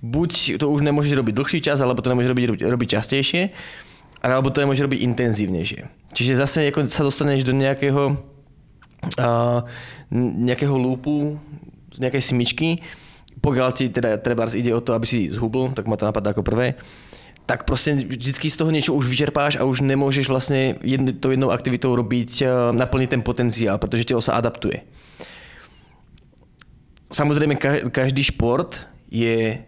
Buď 0.03 0.59
to 0.59 0.67
už 0.67 0.83
nemôžeš 0.83 1.15
robiť 1.15 1.33
dlhší 1.33 1.59
čas, 1.63 1.79
alebo 1.79 2.03
to 2.03 2.11
nemôžeš 2.11 2.31
robiť, 2.35 2.45
robiť 2.67 2.89
častejšie, 2.99 3.41
alebo 4.19 4.51
to 4.51 4.61
nemôžeš 4.61 4.85
robiť 4.85 4.99
intenzívnejšie. 5.07 5.81
Čiže 6.11 6.41
zase 6.41 6.67
ako 6.67 6.91
sa 6.91 7.07
dostaneš 7.07 7.47
do 7.47 7.55
nejakého, 7.55 8.19
uh, 9.17 9.59
nejakého 10.11 10.75
lúpu, 10.75 11.39
nejakej 11.95 12.23
smyčky, 12.35 12.69
pokiaľ 13.41 13.69
ti 13.73 13.89
teda 13.89 14.21
treba 14.21 14.45
ide 14.51 14.75
o 14.75 14.83
to, 14.83 14.93
aby 14.93 15.07
si 15.07 15.31
zhubl, 15.31 15.71
tak 15.73 15.87
ma 15.87 15.97
to 15.97 16.05
napadá 16.05 16.35
ako 16.35 16.45
prvé, 16.45 16.77
tak 17.51 17.63
prostě 17.63 17.95
vždycky 17.95 18.49
z 18.49 18.57
toho 18.57 18.71
něco 18.71 18.93
už 18.93 19.07
vyčerpáš 19.07 19.59
a 19.59 19.67
už 19.67 19.83
nemůžeš 19.83 20.27
vlastně 20.27 20.75
jedn, 20.83 21.19
to 21.19 21.31
jednou 21.31 21.51
aktivitou 21.51 21.95
robiť, 21.95 22.41
eh, 22.41 22.47
naplnit 22.71 23.09
ten 23.09 23.19
potenciál, 23.21 23.75
protože 23.75 24.03
tělo 24.03 24.21
se 24.23 24.31
adaptuje. 24.31 24.87
Samozřejmě 27.11 27.55
každý 27.91 28.23
šport 28.23 28.87
je 29.11 29.67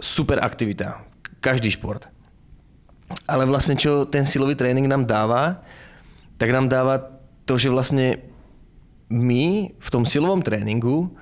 super 0.00 0.40
aktivita. 0.40 1.04
Každý 1.40 1.70
šport. 1.70 2.08
Ale 3.28 3.44
vlastně, 3.44 3.76
čo 3.76 4.08
ten 4.08 4.24
silový 4.24 4.56
trénink 4.56 4.88
nám 4.88 5.04
dává, 5.04 5.60
tak 6.40 6.48
nám 6.48 6.68
dává 6.68 7.12
to, 7.44 7.58
že 7.60 7.68
vlastně 7.68 8.16
my 9.12 9.76
v 9.78 9.88
tom 9.90 10.08
silovom 10.08 10.40
tréninku 10.40 11.12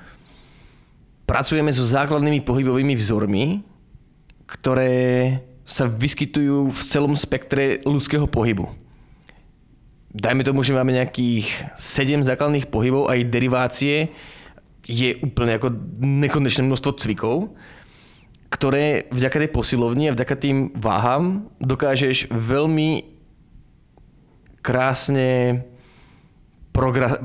pracujeme 1.26 1.74
so 1.74 1.82
základnými 1.82 2.46
pohybovými 2.46 2.94
vzormi, 2.94 3.66
ktoré 4.46 5.42
sa 5.66 5.90
vyskytujú 5.90 6.70
v 6.70 6.80
celom 6.86 7.18
spektre 7.18 7.82
ľudského 7.82 8.30
pohybu. 8.30 8.70
dajme 10.16 10.44
tomu, 10.44 10.62
že 10.64 10.72
máme 10.72 10.92
nějakých 10.92 11.76
sedm 11.76 12.24
základných 12.24 12.66
pohybov 12.66 13.12
a 13.12 13.20
i 13.20 13.24
derivácie, 13.24 14.08
je 14.88 15.14
úplně 15.14 15.52
jako 15.52 15.70
nekonečné 15.98 16.64
množstvo 16.64 16.92
cvikov, 16.92 17.48
ktoré 18.48 19.10
vďaka 19.10 19.38
tej 19.38 19.50
posilovni 19.50 20.08
a 20.08 20.14
vďaka 20.14 20.34
tým 20.38 20.70
váhám 20.78 21.50
dokážeš 21.60 22.30
veľmi 22.30 23.02
krásne 24.62 25.62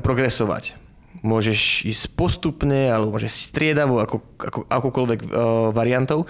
progresovať. 0.02 0.74
Môžeš 1.22 1.86
ísť 1.86 2.04
postupne, 2.18 2.90
alebo 2.90 3.14
môžeš 3.14 3.30
si 3.30 3.42
striedavo, 3.46 4.02
ako, 4.02 4.26
ako, 4.42 4.60
akokoľvek 4.66 5.20
uh, 5.22 5.30
variantov. 5.70 6.26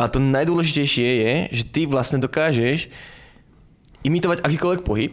A 0.00 0.08
to 0.08 0.18
najdôležitejšie 0.18 1.08
je, 1.20 1.34
že 1.52 1.64
ty 1.68 1.84
vlastne 1.84 2.16
dokážeš 2.16 2.88
imitovať 4.02 4.40
akýkoľvek 4.40 4.82
pohyb 4.82 5.12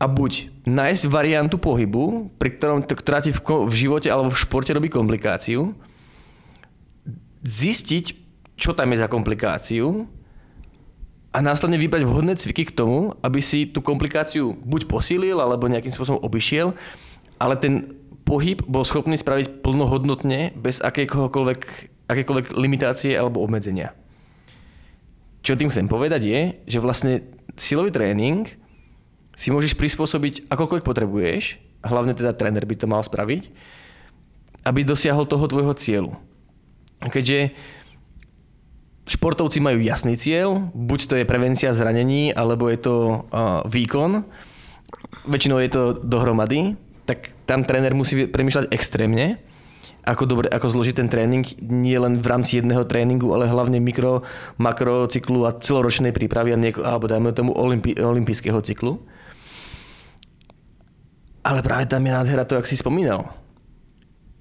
a 0.00 0.04
buď 0.10 0.50
nájsť 0.66 1.04
variantu 1.06 1.56
pohybu, 1.60 2.32
pri 2.40 2.56
ktorom, 2.58 2.82
ktorá 2.82 3.22
ti 3.22 3.30
v, 3.30 3.40
v 3.40 3.74
alebo 4.08 4.32
v 4.32 4.40
športe 4.40 4.72
robí 4.74 4.90
komplikáciu, 4.90 5.76
zistiť, 7.44 8.04
čo 8.56 8.72
tam 8.72 8.90
je 8.94 9.02
za 9.04 9.08
komplikáciu 9.08 10.08
a 11.34 11.38
následne 11.42 11.76
vybrať 11.76 12.02
vhodné 12.06 12.34
cviky 12.38 12.70
k 12.70 12.76
tomu, 12.76 13.12
aby 13.20 13.42
si 13.44 13.66
tú 13.68 13.84
komplikáciu 13.84 14.54
buď 14.54 14.86
posílil, 14.86 15.36
alebo 15.38 15.68
nejakým 15.68 15.92
spôsobom 15.92 16.22
obišiel, 16.22 16.72
ale 17.36 17.54
ten 17.58 17.94
pohyb 18.24 18.62
bol 18.64 18.86
schopný 18.86 19.18
spraviť 19.20 19.60
plnohodnotne 19.60 20.56
bez 20.56 20.80
akékoľvek, 20.80 21.93
akékoľvek 22.08 22.52
limitácie 22.56 23.16
alebo 23.16 23.40
obmedzenia. 23.40 23.96
Čo 25.44 25.56
tým 25.56 25.68
chcem 25.68 25.88
povedať 25.88 26.22
je, 26.24 26.40
že 26.64 26.78
vlastne 26.80 27.24
silový 27.56 27.92
tréning 27.92 28.48
si 29.36 29.52
môžeš 29.52 29.76
prispôsobiť 29.76 30.48
akokoľvek 30.48 30.84
potrebuješ, 30.86 31.60
hlavne 31.84 32.16
teda 32.16 32.32
tréner 32.32 32.64
by 32.64 32.74
to 32.80 32.86
mal 32.88 33.02
spraviť, 33.04 33.52
aby 34.64 34.80
dosiahol 34.86 35.28
toho 35.28 35.44
tvojho 35.44 35.76
cieľu. 35.76 36.16
Keďže 37.04 37.52
športovci 39.04 39.60
majú 39.60 39.84
jasný 39.84 40.16
cieľ, 40.16 40.72
buď 40.72 41.00
to 41.04 41.14
je 41.20 41.28
prevencia 41.28 41.76
zranení, 41.76 42.32
alebo 42.32 42.72
je 42.72 42.78
to 42.80 42.94
uh, 43.28 43.60
výkon, 43.68 44.24
väčšinou 45.28 45.60
je 45.60 45.70
to 45.70 45.82
dohromady, 46.00 46.80
tak 47.04 47.28
tam 47.44 47.68
tréner 47.68 47.92
musí 47.92 48.24
premýšľať 48.24 48.72
extrémne, 48.72 49.36
ako, 50.04 50.24
dobre, 50.28 50.46
ako 50.52 50.68
zložiť 50.68 51.00
ten 51.00 51.08
trénink 51.08 51.56
nie 51.64 51.96
len 51.96 52.20
v 52.20 52.26
rámci 52.28 52.60
jedného 52.60 52.84
tréninku, 52.84 53.32
ale 53.32 53.48
hlavne 53.48 53.80
mikro, 53.80 54.22
makro 54.60 55.08
cyklu 55.08 55.48
a 55.48 55.56
celoročnej 55.56 56.12
prípravy, 56.12 56.52
a 56.52 56.60
nieko, 56.60 56.84
alebo 56.84 57.08
dajme 57.08 57.32
tomu 57.32 57.56
olympi, 57.56 57.96
olympijského 57.96 58.60
cyklu. 58.60 59.00
Ale 61.44 61.60
práve 61.60 61.88
tam 61.88 62.04
je 62.04 62.12
nádhera 62.12 62.44
to, 62.44 62.56
jak 62.56 62.68
si 62.68 62.76
spomínal 62.76 63.44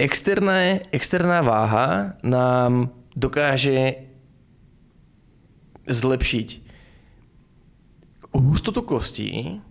externá, 0.03 0.83
externá 0.91 1.39
váha 1.41 2.17
nám 2.25 2.89
dokáže 3.13 4.09
zlepšiť 5.85 6.47
hustotu 8.33 8.81
kostí, 8.81 9.61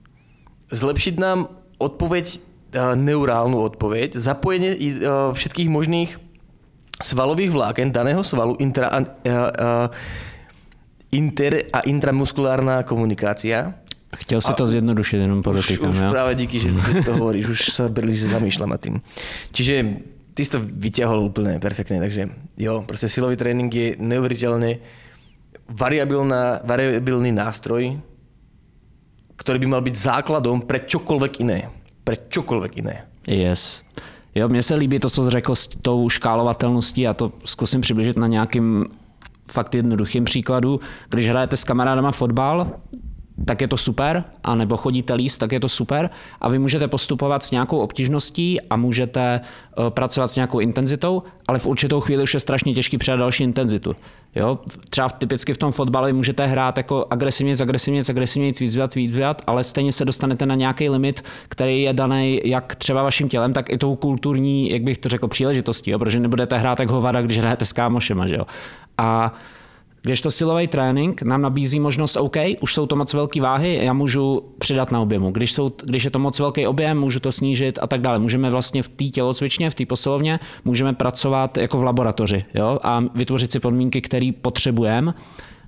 zlepšiť 0.71 1.15
nám 1.19 1.51
odpoveď, 1.83 2.27
eh, 2.39 2.41
neurálnu 2.73 3.61
odpoveď, 3.61 4.17
zapojenie 4.17 4.73
eh, 4.73 4.93
všetkých 5.33 5.69
možných 5.69 6.11
svalových 7.03 7.51
vláken 7.53 7.93
daného 7.93 8.25
svalu, 8.25 8.57
intra, 8.63 8.89
eh, 9.25 9.89
inter 11.13 11.69
a 11.73 11.85
intramuskulárna 11.85 12.83
komunikácia. 12.83 13.75
Chtěl 14.13 14.41
si 14.41 14.53
to 14.53 14.67
zjednodušit, 14.67 15.17
jenom 15.17 15.43
podotýkám. 15.43 15.91
Už, 15.91 16.01
už 16.01 16.11
práve 16.11 16.35
díky, 16.35 16.61
že 16.61 16.69
to 17.05 17.17
hovoríš, 17.17 17.49
už 17.49 17.61
sa 17.73 17.89
že 17.89 18.29
zamýšľam 18.29 18.71
nad 18.77 18.81
tým. 18.81 19.01
Čiže 19.57 19.75
ty 20.37 20.45
si 20.45 20.51
to 20.53 20.61
vyťahol 20.61 21.33
úplne 21.33 21.57
perfektne, 21.57 21.97
takže 21.97 22.29
jo, 22.61 22.85
proste 22.85 23.09
silový 23.09 23.41
tréning 23.41 23.73
je 23.73 23.97
neuveriteľne 23.97 24.85
variabilný 25.73 27.33
nástroj, 27.33 27.97
ktorý 29.41 29.59
by 29.65 29.69
mal 29.69 29.81
byť 29.81 29.97
základom 29.97 30.69
pre 30.69 30.85
čokoľvek 30.85 31.33
iné. 31.41 31.73
Pre 32.05 32.17
čokoľvek 32.29 32.77
iné. 32.77 33.07
Yes. 33.27 33.83
Jo, 34.35 34.49
mně 34.49 34.63
se 34.63 34.75
líbí 34.75 34.99
to, 34.99 35.11
co 35.11 35.25
jsi 35.25 35.31
řekl 35.31 35.55
s 35.55 35.67
tou 35.67 36.09
škálovatelností 36.09 37.09
a 37.09 37.15
to 37.15 37.33
zkusím 37.45 37.81
přiblížit 37.81 38.17
na 38.17 38.27
nějakým 38.27 38.87
fakt 39.51 39.75
jednoduchým 39.75 40.25
příkladu. 40.25 40.81
Když 41.09 41.29
hrajete 41.29 41.57
s 41.57 41.65
kamarádama 41.65 42.13
fotbal, 42.13 42.71
tak 43.45 43.61
je 43.61 43.69
to 43.69 43.77
super, 43.77 44.25
a 44.45 44.55
nebo 44.55 44.77
chodíte 44.77 45.15
líst, 45.15 45.39
tak 45.39 45.53
je 45.53 45.61
to 45.61 45.69
super 45.69 46.11
a 46.41 46.49
vy 46.49 46.59
můžete 46.59 46.89
postupovat 46.89 47.43
s 47.43 47.51
nějakou 47.51 47.79
obtížností 47.79 48.61
a 48.61 48.77
můžete 48.77 49.41
eh, 49.41 49.91
pracovat 49.91 50.29
s 50.29 50.37
nějakou 50.37 50.61
intenzitou, 50.61 51.23
ale 51.49 51.59
v 51.59 51.67
určitou 51.67 52.01
chvíli 52.01 52.23
už 52.23 52.35
je 52.35 52.41
strašně 52.41 52.75
těžký 52.75 52.99
přidat 52.99 53.17
další 53.17 53.45
intenzitu. 53.45 53.97
Jo? 54.35 54.59
Třeba 54.91 55.09
typicky 55.09 55.55
v 55.55 55.59
tom 55.59 55.73
fotbale 55.73 56.13
můžete 56.13 56.47
hrát 56.47 56.77
jako 56.77 57.07
agresivně, 57.11 57.55
agresivně, 57.63 58.03
agresivně, 58.09 58.53
výzvat, 58.61 58.95
výzvat, 58.95 59.43
ale 59.47 59.65
stejně 59.65 59.93
se 59.93 60.05
dostanete 60.05 60.47
na 60.47 60.55
nějaký 60.55 60.89
limit, 60.89 61.25
který 61.49 61.83
je 61.83 61.93
daný 61.93 62.41
jak 62.45 62.75
třeba 62.75 63.03
vaším 63.03 63.29
tělem, 63.29 63.53
tak 63.53 63.71
i 63.71 63.79
tou 63.79 63.97
kulturní, 63.97 64.71
jak 64.71 64.83
bych 64.83 64.99
to 64.99 65.09
řekl, 65.09 65.29
příležitostí, 65.29 65.91
jo? 65.91 65.99
protože 65.99 66.21
nebudete 66.21 66.59
hrát 66.59 66.81
jak 66.81 66.91
hovada, 66.91 67.23
když 67.23 67.39
hrajete 67.39 67.65
s 67.65 67.73
kámošema. 67.73 68.27
Že 68.27 68.37
jo? 68.37 68.47
A 68.99 69.33
když 70.03 70.21
to 70.21 70.31
silový 70.31 70.67
trénink 70.67 71.23
nám 71.23 71.43
nabízí 71.43 71.81
možnost, 71.81 72.17
OK, 72.17 72.37
už 72.61 72.75
jsou 72.75 72.87
to 72.87 72.97
moc 72.97 73.15
velké 73.15 73.41
váhy, 73.41 73.79
já 73.83 73.93
můžu 73.93 74.43
přidat 74.59 74.93
na 74.93 75.01
objemu. 75.01 75.31
Když, 75.31 75.53
jsou, 75.53 75.73
když 75.85 76.05
je 76.05 76.11
to 76.11 76.19
moc 76.19 76.39
velký 76.39 76.67
objem, 76.67 76.99
můžu 76.99 77.21
to 77.21 77.33
snížit 77.33 77.79
a 77.83 77.87
tak 77.87 78.01
dále. 78.01 78.19
Můžeme 78.19 78.51
vlastně 78.51 78.83
v 78.83 78.89
té 78.89 79.05
tělocvičně, 79.05 79.71
v 79.71 79.75
té 79.75 79.87
posilovně, 79.87 80.41
můžeme 80.65 80.93
pracovat 80.93 81.59
jako 81.59 81.79
v 81.79 81.85
laboratoři 81.85 82.45
jo? 82.55 82.79
a 82.83 83.05
vytvořit 83.15 83.53
si 83.53 83.61
podmínky, 83.61 84.01
které 84.01 84.31
potřebujeme 84.43 85.15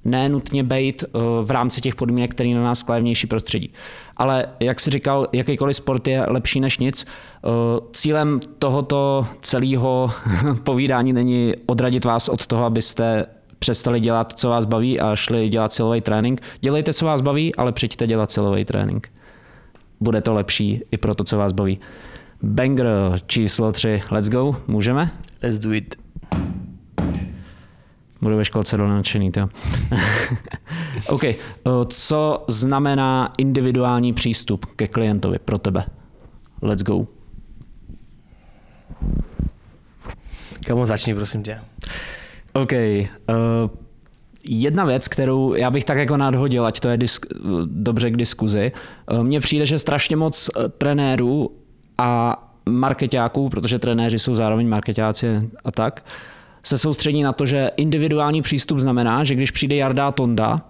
ne 0.04 0.28
nutně 0.28 0.62
být 0.62 1.04
eh, 1.04 1.18
v 1.42 1.50
rámci 1.50 1.80
těch 1.80 1.94
podmínek, 1.94 2.30
které 2.30 2.54
na 2.54 2.62
nás 2.62 2.82
klade 2.82 3.00
vnější 3.00 3.26
prostředí. 3.26 3.72
Ale 4.16 4.46
jak 4.60 4.80
si 4.80 4.90
říkal, 4.90 5.26
jakýkoliv 5.32 5.76
sport 5.76 6.06
je 6.06 6.24
lepší 6.28 6.60
než 6.60 6.78
nic. 6.78 7.06
Eh, 7.06 7.48
cílem 7.92 8.40
tohoto 8.58 9.26
celého 9.40 10.10
povídání 10.64 11.12
není 11.12 11.52
odradit 11.66 12.04
vás 12.04 12.28
od 12.28 12.46
toho, 12.46 12.64
abyste 12.64 13.26
přestali 13.64 14.00
dělat, 14.00 14.32
co 14.32 14.48
vás 14.48 14.64
baví 14.64 15.00
a 15.00 15.16
šli 15.16 15.48
dělat 15.48 15.72
silový 15.72 16.00
trénink. 16.00 16.42
Dělejte, 16.60 16.92
co 16.92 17.06
vás 17.06 17.20
baví, 17.20 17.54
ale 17.54 17.72
přijďte 17.72 18.06
dělat 18.06 18.30
silový 18.30 18.64
trénink. 18.64 19.12
Bude 20.00 20.20
to 20.20 20.34
lepší 20.34 20.82
i 20.90 20.96
pro 20.96 21.14
to, 21.14 21.24
co 21.24 21.36
vás 21.36 21.52
baví. 21.52 21.80
Banger 22.42 23.20
číslo 23.26 23.72
3. 23.72 24.02
Let's 24.10 24.28
go. 24.28 24.56
Můžeme? 24.66 25.10
Let's 25.42 25.58
do 25.58 25.72
it. 25.72 25.96
Budu 28.20 28.36
ve 28.36 28.44
školce 28.44 28.76
dole 28.76 28.94
nadšený, 28.94 29.32
to. 29.32 29.48
OK. 31.08 31.22
Co 31.88 32.44
znamená 32.48 33.32
individuální 33.38 34.12
přístup 34.12 34.66
ke 34.66 34.86
klientovi 34.86 35.38
pro 35.38 35.58
tebe? 35.58 35.84
Let's 36.62 36.82
go. 36.82 37.06
Kamu 40.66 40.86
začni, 40.86 41.14
prosím 41.14 41.42
tě. 41.42 41.60
OK. 42.54 42.72
Uh, 42.72 43.70
jedna 44.48 44.84
věc, 44.84 45.08
kterou 45.08 45.54
já 45.54 45.70
bych 45.70 45.84
tak 45.84 45.98
jako 45.98 46.16
nadhodil, 46.16 46.66
ať 46.66 46.80
to 46.80 46.88
je 46.88 46.96
disk, 46.96 47.26
dobře 47.64 48.10
k 48.10 48.16
diskuzi, 48.16 48.72
uh, 49.12 49.24
mně 49.24 49.40
přijde, 49.40 49.66
že 49.66 49.78
strašně 49.78 50.16
moc 50.16 50.50
uh, 50.56 50.64
trenérů 50.78 51.50
a 51.98 52.40
marketáků, 52.68 53.48
protože 53.48 53.78
trenéři 53.78 54.18
jsou 54.18 54.34
zároveň 54.34 54.68
marketáci 54.68 55.50
a 55.64 55.70
tak, 55.70 56.04
se 56.62 56.78
soustředí 56.78 57.22
na 57.22 57.32
to, 57.32 57.46
že 57.46 57.70
individuální 57.76 58.42
přístup 58.42 58.78
znamená, 58.78 59.24
že 59.24 59.34
když 59.34 59.50
přijde 59.50 59.76
Jarda 59.76 60.08
a 60.08 60.12
Tonda, 60.12 60.60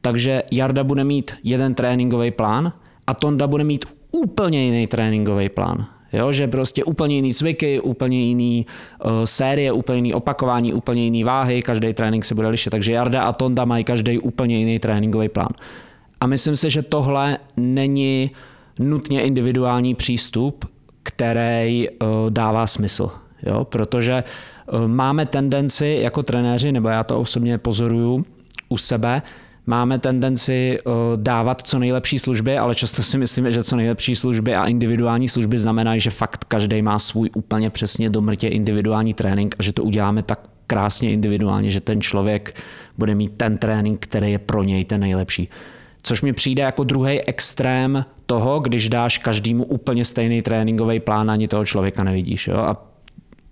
takže 0.00 0.42
Jarda 0.52 0.84
bude 0.84 1.04
mít 1.04 1.34
jeden 1.42 1.74
tréninkový 1.74 2.30
plán 2.30 2.72
a 3.06 3.14
Tonda 3.14 3.46
bude 3.46 3.64
mít 3.64 3.84
úplně 4.16 4.64
jiný 4.64 4.86
tréninkový 4.86 5.48
plán. 5.48 5.86
Jo, 6.12 6.32
že 6.32 6.48
prostě 6.48 6.84
úplně 6.84 7.14
jiný 7.14 7.34
cviky, 7.34 7.80
úplně 7.80 8.20
jiný 8.20 8.66
uh, 9.04 9.10
série, 9.24 9.72
úplně 9.72 9.98
jiný 9.98 10.14
opakování, 10.14 10.74
úplně 10.74 11.04
jiný 11.04 11.24
váhy, 11.24 11.62
každý 11.62 11.94
trénink 11.94 12.24
se 12.24 12.34
bude 12.34 12.48
lišit. 12.48 12.70
Takže 12.70 12.92
Jarda 12.92 13.22
a 13.22 13.32
Tonda 13.32 13.64
mají 13.64 13.84
každý 13.84 14.18
úplně 14.18 14.58
jiný 14.58 14.78
tréninkový 14.78 15.28
plán. 15.28 15.48
A 16.20 16.26
myslím 16.26 16.56
si, 16.56 16.70
že 16.70 16.82
tohle 16.82 17.38
není 17.56 18.30
nutně 18.78 19.22
individuální 19.22 19.94
přístup, 19.94 20.64
který 21.02 21.88
uh, 21.88 22.08
dává 22.30 22.66
smysl. 22.66 23.10
Jo? 23.42 23.64
Protože 23.64 24.24
uh, 24.72 24.86
máme 24.86 25.26
tendenci 25.26 25.98
jako 26.02 26.22
trenéři, 26.22 26.72
nebo 26.72 26.88
já 26.88 27.04
to 27.04 27.20
osobně 27.20 27.58
pozoruju 27.58 28.24
u 28.68 28.78
sebe, 28.78 29.22
máme 29.66 29.98
tendenci 29.98 30.78
eh, 30.78 30.90
dávat 31.16 31.62
co 31.62 31.78
nejlepší 31.78 32.18
služby, 32.18 32.58
ale 32.58 32.74
často 32.74 33.02
si 33.02 33.18
myslíme, 33.18 33.50
že 33.50 33.62
co 33.62 33.76
nejlepší 33.76 34.16
služby 34.16 34.54
a 34.54 34.66
individuální 34.66 35.28
služby 35.28 35.58
znamená, 35.58 35.98
že 35.98 36.10
fakt 36.10 36.44
každý 36.44 36.82
má 36.82 36.98
svůj 36.98 37.30
úplně 37.36 37.70
přesně 37.70 38.10
do 38.10 38.20
mrtě 38.20 38.48
individuální 38.48 39.14
trénink 39.14 39.54
a 39.58 39.62
že 39.62 39.72
to 39.72 39.84
uděláme 39.84 40.22
tak 40.22 40.40
krásně 40.66 41.12
individuálně, 41.12 41.70
že 41.70 41.80
ten 41.80 42.00
člověk 42.00 42.54
bude 42.98 43.14
mít 43.14 43.32
ten 43.36 43.58
trénink, 43.58 44.06
který 44.06 44.32
je 44.32 44.38
pro 44.38 44.62
něj 44.62 44.84
ten 44.84 45.00
nejlepší. 45.00 45.48
Což 46.02 46.22
mi 46.22 46.32
přijde 46.32 46.62
jako 46.62 46.84
druhý 46.84 47.20
extrém 47.20 48.04
toho, 48.26 48.60
když 48.60 48.88
dáš 48.88 49.18
každému 49.18 49.64
úplně 49.64 50.04
stejný 50.04 50.42
tréninkový 50.42 51.00
plán, 51.00 51.30
ani 51.30 51.48
toho 51.48 51.64
člověka 51.64 52.04
nevidíš. 52.04 52.48
Jo? 52.48 52.56
A 52.56 52.74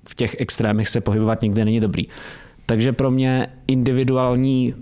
v 0.09 0.14
těch 0.14 0.37
extrémech 0.38 0.88
se 0.88 1.00
pohybovat 1.00 1.42
nikdy 1.42 1.64
není 1.64 1.80
dobrý. 1.80 2.04
Takže 2.66 2.92
pro 2.92 3.11
mě 3.11 3.47
individuální 3.66 4.75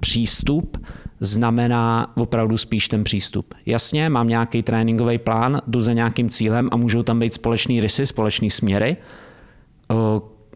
přístup 0.00 0.86
znamená 1.20 2.12
opravdu 2.16 2.58
spíš 2.58 2.88
ten 2.88 3.04
přístup. 3.04 3.54
Jasně, 3.66 4.08
mám 4.08 4.28
nějaký 4.28 4.62
tréninkový 4.62 5.18
plán, 5.18 5.62
jdu 5.66 5.80
za 5.80 5.92
nějakým 5.92 6.30
cílem 6.30 6.68
a 6.72 6.76
můžou 6.76 7.02
tam 7.02 7.18
být 7.18 7.34
společný 7.34 7.80
rysy, 7.80 8.06
společný 8.06 8.50
směry, 8.50 8.96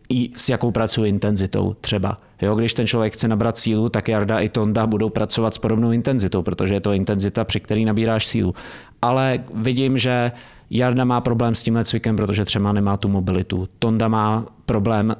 i 0.08 0.30
s 0.34 0.48
jakou 0.48 0.70
pracuji 0.70 1.08
intenzitou 1.08 1.76
třeba. 1.80 2.20
Jo, 2.42 2.54
když 2.54 2.74
ten 2.74 2.86
člověk 2.86 3.12
chce 3.12 3.28
nabrat 3.28 3.58
sílu, 3.58 3.88
tak 3.88 4.08
Jarda 4.08 4.38
i 4.38 4.48
Tonda 4.48 4.86
budou 4.86 5.08
pracovat 5.08 5.54
s 5.54 5.58
podobnou 5.58 5.92
intenzitou, 5.92 6.42
protože 6.42 6.74
je 6.74 6.80
to 6.80 6.92
intenzita, 6.92 7.44
při 7.44 7.60
které 7.60 7.80
nabíráš 7.80 8.26
sílu. 8.26 8.54
Ale 9.02 9.38
vidím, 9.54 9.98
že 9.98 10.32
Jarda 10.70 11.04
má 11.04 11.20
problém 11.20 11.54
s 11.54 11.62
tímhle 11.62 11.84
cvikem, 11.84 12.16
protože 12.16 12.44
třeba 12.44 12.72
nemá 12.72 12.96
tu 12.96 13.08
mobilitu. 13.08 13.68
Tonda 13.78 14.08
má 14.08 14.46
problém 14.66 15.16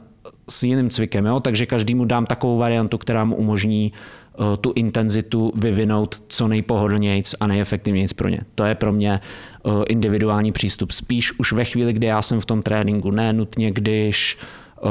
s 0.51 0.63
jiným 0.63 0.91
cvikem, 0.91 1.27
jo? 1.27 1.41
takže 1.41 1.67
každému 1.67 2.05
dám 2.05 2.27
takovou 2.27 2.59
variantu, 2.59 2.99
která 2.99 3.25
mu 3.25 3.37
umožní 3.37 3.93
uh, 3.93 4.57
tu 4.57 4.73
intenzitu 4.75 5.53
vyvinout 5.55 6.23
co 6.29 6.49
nejpohodlnějc 6.49 7.35
a 7.41 7.47
nejefektivnějc 7.47 8.13
pro 8.13 8.29
ně. 8.29 8.41
To 8.55 8.65
je 8.65 8.75
pro 8.75 8.93
mě 8.93 9.21
uh, 9.63 9.83
individuální 9.89 10.53
přístup. 10.53 10.93
Spíš 10.93 11.39
už 11.39 11.53
ve 11.53 11.65
chvíli, 11.65 11.93
kdy 11.93 12.07
já 12.07 12.23
jsem 12.23 12.41
v 12.41 12.47
tom 12.47 12.63
tréninku, 12.63 13.11
ne 13.11 13.33
nutně, 13.33 13.71
když 13.71 14.39
uh, 14.83 14.91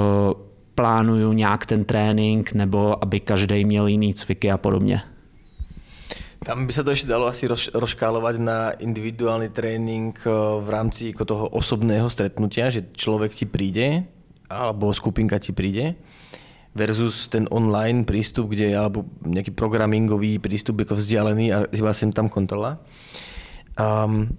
plánuju 0.75 1.33
nějak 1.33 1.65
ten 1.65 1.83
trénink, 1.83 2.53
nebo 2.53 3.03
aby 3.03 3.19
každý 3.19 3.65
měl 3.65 3.87
jiný 3.87 4.13
cviky 4.13 4.51
a 4.51 4.57
podobně. 4.57 5.01
Tam 6.39 6.63
by 6.63 6.71
sa 6.71 6.87
to 6.87 6.95
ešte 6.95 7.11
dalo 7.11 7.27
asi 7.27 7.51
roz, 7.51 7.67
rozškálovať 7.75 8.35
na 8.39 8.71
individuálny 8.79 9.51
tréning 9.51 10.15
v 10.63 10.69
rámci 10.71 11.11
toho 11.11 11.51
osobného 11.51 12.07
stretnutia, 12.07 12.71
že 12.71 12.87
človek 12.95 13.35
ti 13.35 13.43
príde 13.43 14.07
alebo 14.49 14.89
skupinka 14.91 15.37
ti 15.37 15.53
príde 15.53 15.95
versus 16.73 17.29
ten 17.29 17.49
online 17.49 18.05
prístup, 18.05 18.53
kde 18.53 18.77
alebo 18.77 19.05
nejaký 19.25 19.53
programingový 19.53 20.37
prístup 20.37 20.85
ako 20.85 20.97
vzdialený 20.97 21.45
a 21.49 21.57
iba 21.73 21.91
sem 21.93 22.13
tam 22.13 22.29
kontrola. 22.29 22.77
Um, 23.73 24.29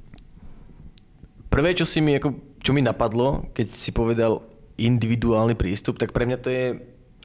prvé, 1.50 1.74
čo 1.74 1.82
si 1.82 1.98
mi, 1.98 2.14
ako, 2.14 2.58
čo 2.62 2.70
mi 2.70 2.82
napadlo, 2.86 3.50
keď 3.50 3.66
si 3.74 3.90
povedal 3.90 4.46
individuálny 4.78 5.58
prístup, 5.58 5.98
tak 5.98 6.14
pre 6.14 6.24
mňa 6.24 6.38
to 6.40 6.48
je 6.48 6.64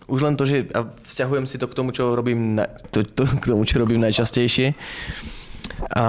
už 0.06 0.22
len 0.22 0.38
to, 0.38 0.46
že 0.46 0.70
a 0.74 0.86
vzťahujem 0.86 1.46
si 1.50 1.58
to 1.58 1.66
k 1.66 1.78
tomu, 1.78 1.90
čo 1.90 2.14
robím, 2.14 2.62
na, 2.62 2.70
to, 2.94 3.02
to, 3.02 3.26
k 3.26 3.46
tomu, 3.46 3.66
čo 3.66 3.82
robím 3.82 4.02
najčastejšie. 4.06 4.78
A, 5.98 6.06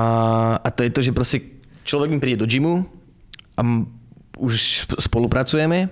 a 0.61 0.69
to 0.69 0.85
je 0.85 0.93
to, 0.93 1.01
že 1.01 1.17
proste 1.17 1.39
človek 1.85 2.13
mi 2.13 2.21
príde 2.21 2.45
do 2.45 2.49
gymu 2.49 2.85
a 3.57 3.61
už 4.37 4.85
spolupracujeme 5.01 5.89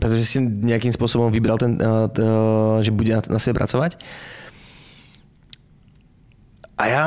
pretože 0.00 0.24
si 0.24 0.36
nejakým 0.40 0.90
spôsobom 0.90 1.28
vybral, 1.28 1.60
ten, 1.60 1.76
eh, 1.76 2.80
že 2.80 2.90
bude 2.90 3.20
na, 3.28 3.38
sebe 3.38 3.60
pracovať. 3.60 4.00
A 6.80 6.88
ja 6.88 7.02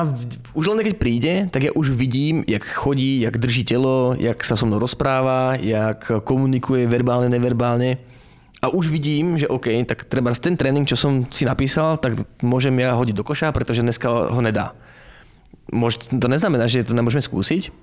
už 0.54 0.70
len 0.70 0.86
keď 0.86 0.96
príde, 1.02 1.34
tak 1.50 1.66
ja 1.66 1.74
už 1.74 1.98
vidím, 1.98 2.46
jak 2.46 2.62
chodí, 2.62 3.26
jak 3.26 3.42
drží 3.42 3.66
telo, 3.66 4.14
jak 4.14 4.38
sa 4.46 4.54
so 4.54 4.70
mnou 4.70 4.78
rozpráva, 4.78 5.58
jak 5.58 6.22
komunikuje 6.30 6.86
verbálne, 6.86 7.26
neverbálne. 7.26 7.98
A 8.62 8.70
už 8.70 8.94
vidím, 8.94 9.34
že 9.34 9.50
OK, 9.50 9.74
tak 9.90 10.06
treba 10.06 10.30
ten 10.38 10.54
tréning, 10.54 10.86
čo 10.86 10.94
som 10.94 11.26
si 11.34 11.50
napísal, 11.50 11.98
tak 11.98 12.22
môžem 12.46 12.78
ja 12.86 12.94
hodiť 12.94 13.18
do 13.18 13.26
koša, 13.26 13.50
pretože 13.50 13.82
dneska 13.82 14.08
ho 14.08 14.42
nedá. 14.46 14.78
Mož, 15.74 15.98
to 16.06 16.28
neznamená, 16.30 16.70
že 16.70 16.86
to 16.86 16.94
nemôžeme 16.94 17.26
skúsiť, 17.26 17.74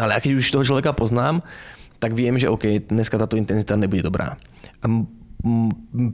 ale 0.00 0.16
ja 0.16 0.20
keď 0.24 0.40
už 0.40 0.48
toho 0.48 0.64
človeka 0.64 0.96
poznám, 0.96 1.44
tak 2.02 2.18
viem, 2.18 2.34
že 2.34 2.50
OK, 2.50 2.90
dneska 2.90 3.14
táto 3.14 3.38
intenzita 3.38 3.78
nebude 3.78 4.02
dobrá. 4.02 4.34
A 4.82 4.86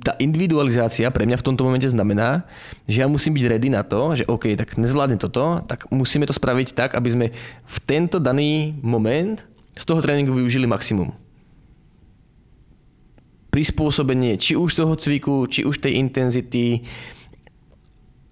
tá 0.04 0.12
individualizácia 0.20 1.08
pre 1.08 1.24
mňa 1.24 1.40
v 1.40 1.46
tomto 1.48 1.64
momente 1.64 1.88
znamená, 1.88 2.44
že 2.84 3.00
ja 3.00 3.08
musím 3.08 3.36
byť 3.36 3.44
ready 3.48 3.68
na 3.72 3.80
to, 3.80 4.12
že 4.12 4.28
OK, 4.28 4.52
tak 4.52 4.76
nezvládne 4.76 5.16
toto, 5.16 5.64
tak 5.64 5.88
musíme 5.88 6.28
to 6.28 6.36
spraviť 6.36 6.76
tak, 6.76 6.92
aby 6.92 7.08
sme 7.08 7.26
v 7.64 7.78
tento 7.88 8.20
daný 8.20 8.76
moment 8.84 9.40
z 9.72 9.84
toho 9.88 10.04
tréninku 10.04 10.36
využili 10.36 10.68
maximum. 10.68 11.16
Prispôsobenie 13.48 14.36
či 14.36 14.56
už 14.60 14.76
toho 14.76 14.92
cviku, 14.92 15.48
či 15.48 15.64
už 15.64 15.80
tej 15.80 15.96
intenzity, 15.96 16.84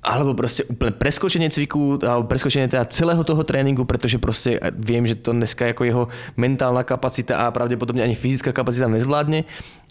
alebo 0.07 0.39
proste 0.39 0.63
úplne 0.71 0.95
preskočenie 0.95 1.51
cviku, 1.51 1.99
alebo 1.99 2.31
preskočenie 2.31 2.71
teda 2.71 2.87
celého 2.87 3.27
toho 3.27 3.43
tréninku, 3.43 3.83
pretože 3.83 4.23
proste 4.23 4.55
viem, 4.79 5.03
že 5.03 5.19
to 5.19 5.35
dneska 5.35 5.75
ako 5.75 5.83
jeho 5.83 6.05
mentálna 6.39 6.87
kapacita 6.87 7.43
a 7.43 7.51
pravdepodobne 7.51 8.07
ani 8.07 8.15
fyzická 8.15 8.55
kapacita 8.55 8.87
nezvládne, 8.87 9.43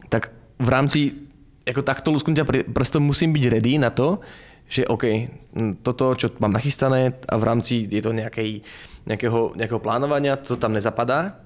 tak 0.07 0.31
v 0.55 0.69
rámci 0.71 0.99
ako 1.67 1.83
takto 1.83 2.15
lusknutia 2.15 2.47
prstom 2.47 3.03
musím 3.03 3.35
byť 3.35 3.43
ready 3.51 3.75
na 3.75 3.91
to, 3.91 4.23
že 4.65 4.87
OK, 4.87 5.05
toto, 5.83 6.15
čo 6.15 6.31
mám 6.39 6.55
nachystané 6.55 7.19
a 7.27 7.35
v 7.35 7.43
rámci 7.43 7.85
je 7.85 8.01
to 8.01 8.15
nejakej, 8.15 8.63
nejakého, 9.03 9.53
nejakého 9.59 9.83
plánovania, 9.83 10.39
to 10.39 10.55
tam 10.55 10.73
nezapadá, 10.73 11.44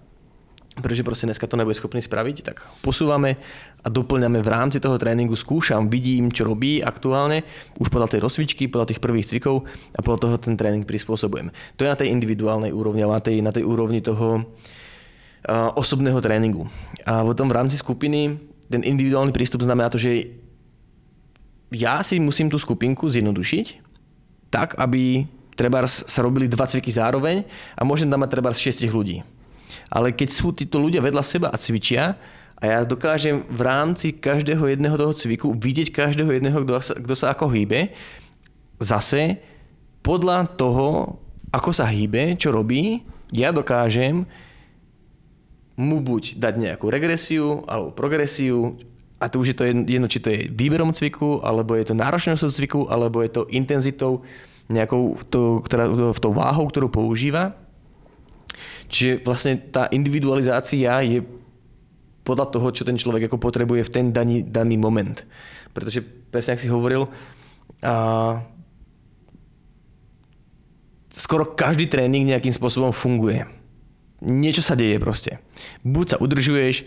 pretože 0.80 1.04
proste 1.04 1.28
dneska 1.28 1.46
to 1.46 1.60
nebude 1.60 1.76
schopný 1.76 2.00
spraviť, 2.00 2.38
tak 2.42 2.64
posúvame 2.80 3.36
a 3.84 3.88
doplňame 3.88 4.40
v 4.40 4.50
rámci 4.50 4.80
toho 4.80 4.96
tréninku, 5.00 5.36
skúšam, 5.36 5.88
vidím, 5.92 6.32
čo 6.32 6.48
robí 6.48 6.84
aktuálne, 6.84 7.44
už 7.80 7.92
podľa 7.92 8.16
tej 8.16 8.20
rozcvičky, 8.24 8.68
podľa 8.68 8.96
tých 8.96 9.04
prvých 9.04 9.28
cvikov 9.28 9.68
a 9.96 10.00
podľa 10.00 10.20
toho 10.26 10.36
ten 10.40 10.56
tréning 10.56 10.84
prispôsobujem. 10.84 11.52
To 11.80 11.84
je 11.84 11.92
na 11.92 12.00
tej 12.00 12.12
individuálnej 12.12 12.72
úrovni 12.72 13.04
a 13.04 13.12
na 13.12 13.22
tej, 13.24 13.44
na 13.44 13.52
tej 13.52 13.64
úrovni 13.68 14.04
toho 14.04 14.44
uh, 14.44 15.72
osobného 15.76 16.20
tréningu. 16.20 16.68
A 17.04 17.24
potom 17.24 17.48
v 17.48 17.56
rámci 17.56 17.80
skupiny 17.80 18.36
ten 18.68 18.82
individuálny 18.84 19.32
prístup 19.32 19.64
znamená 19.64 19.92
to, 19.92 20.00
že 20.00 20.32
ja 21.70 22.02
si 22.02 22.18
musím 22.18 22.50
tú 22.50 22.58
skupinku 22.58 23.06
zjednodušiť 23.08 23.86
tak, 24.50 24.78
aby 24.82 25.30
treba 25.54 25.86
sa 25.86 26.20
robili 26.26 26.50
dva 26.50 26.66
cviky 26.66 26.90
zároveň 26.90 27.46
a 27.78 27.86
môžem 27.86 28.10
tam 28.10 28.26
mať 28.26 28.30
treba 28.32 28.50
6 28.50 28.90
ľudí 28.90 29.39
ale 29.90 30.14
keď 30.16 30.30
sú 30.30 30.54
títo 30.54 30.82
ľudia 30.82 31.02
vedľa 31.04 31.24
seba 31.24 31.48
a 31.50 31.58
cvičia, 31.58 32.18
a 32.60 32.64
ja 32.68 32.80
dokážem 32.84 33.48
v 33.48 33.62
rámci 33.64 34.12
každého 34.12 34.68
jedného 34.68 35.00
toho 35.00 35.16
cviku 35.16 35.56
vidieť 35.56 35.96
každého 35.96 36.28
jedného, 36.36 36.60
kto 36.68 36.74
sa, 36.84 36.94
kto 37.00 37.16
sa 37.16 37.28
ako 37.32 37.48
hýbe, 37.56 37.96
zase 38.84 39.40
podľa 40.04 40.60
toho, 40.60 41.16
ako 41.56 41.72
sa 41.72 41.88
hýbe, 41.88 42.36
čo 42.36 42.52
robí, 42.52 43.08
ja 43.32 43.56
dokážem 43.56 44.28
mu 45.80 46.04
buď 46.04 46.36
dať 46.36 46.54
nejakú 46.60 46.92
regresiu 46.92 47.64
alebo 47.64 47.96
progresiu, 47.96 48.76
a 49.20 49.28
to 49.28 49.44
už 49.44 49.52
je 49.52 49.58
to 49.60 49.64
jedno, 49.68 50.08
či 50.08 50.20
to 50.24 50.32
je 50.32 50.48
výberom 50.48 50.96
cviku, 50.96 51.44
alebo 51.44 51.76
je 51.76 51.92
to 51.92 51.96
náročnosťou 51.96 52.52
cviku, 52.56 52.80
alebo 52.88 53.20
je 53.20 53.32
to 53.32 53.52
intenzitou 53.52 54.24
nejakou, 54.72 55.20
to, 55.28 55.60
ktorá, 55.60 55.92
v 55.92 56.20
tou 56.24 56.32
váhou, 56.32 56.72
ktorú 56.72 56.88
používa. 56.88 57.56
Čiže 58.90 59.24
vlastne 59.24 59.58
tá 59.58 59.88
individualizácia 59.94 60.92
je 61.06 61.22
podľa 62.24 62.46
toho, 62.54 62.68
čo 62.70 62.86
ten 62.86 62.98
človek 62.98 63.26
ako 63.26 63.42
potrebuje 63.42 63.82
v 63.86 63.94
ten 63.94 64.06
daný, 64.14 64.46
daný 64.46 64.78
moment. 64.78 65.26
Pretože 65.74 66.02
presne, 66.04 66.54
ak 66.54 66.62
si 66.62 66.70
hovoril, 66.70 67.10
a 67.80 68.44
skoro 71.10 71.48
každý 71.48 71.88
tréning 71.88 72.28
nejakým 72.28 72.52
spôsobom 72.52 72.92
funguje. 72.92 73.48
Niečo 74.20 74.60
sa 74.60 74.76
deje 74.76 75.00
proste. 75.00 75.40
Buď 75.88 76.06
sa 76.16 76.18
udržuješ, 76.20 76.84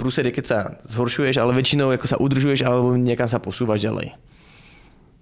prúser 0.00 0.24
je, 0.24 0.32
keď 0.32 0.44
sa 0.48 0.58
zhoršuješ, 0.88 1.36
ale 1.36 1.52
väčšinou 1.52 1.92
ako 1.92 2.06
sa 2.08 2.16
udržuješ 2.16 2.64
alebo 2.64 2.96
niekam 2.96 3.28
sa 3.28 3.36
posúvaš 3.36 3.84
ďalej. 3.84 4.16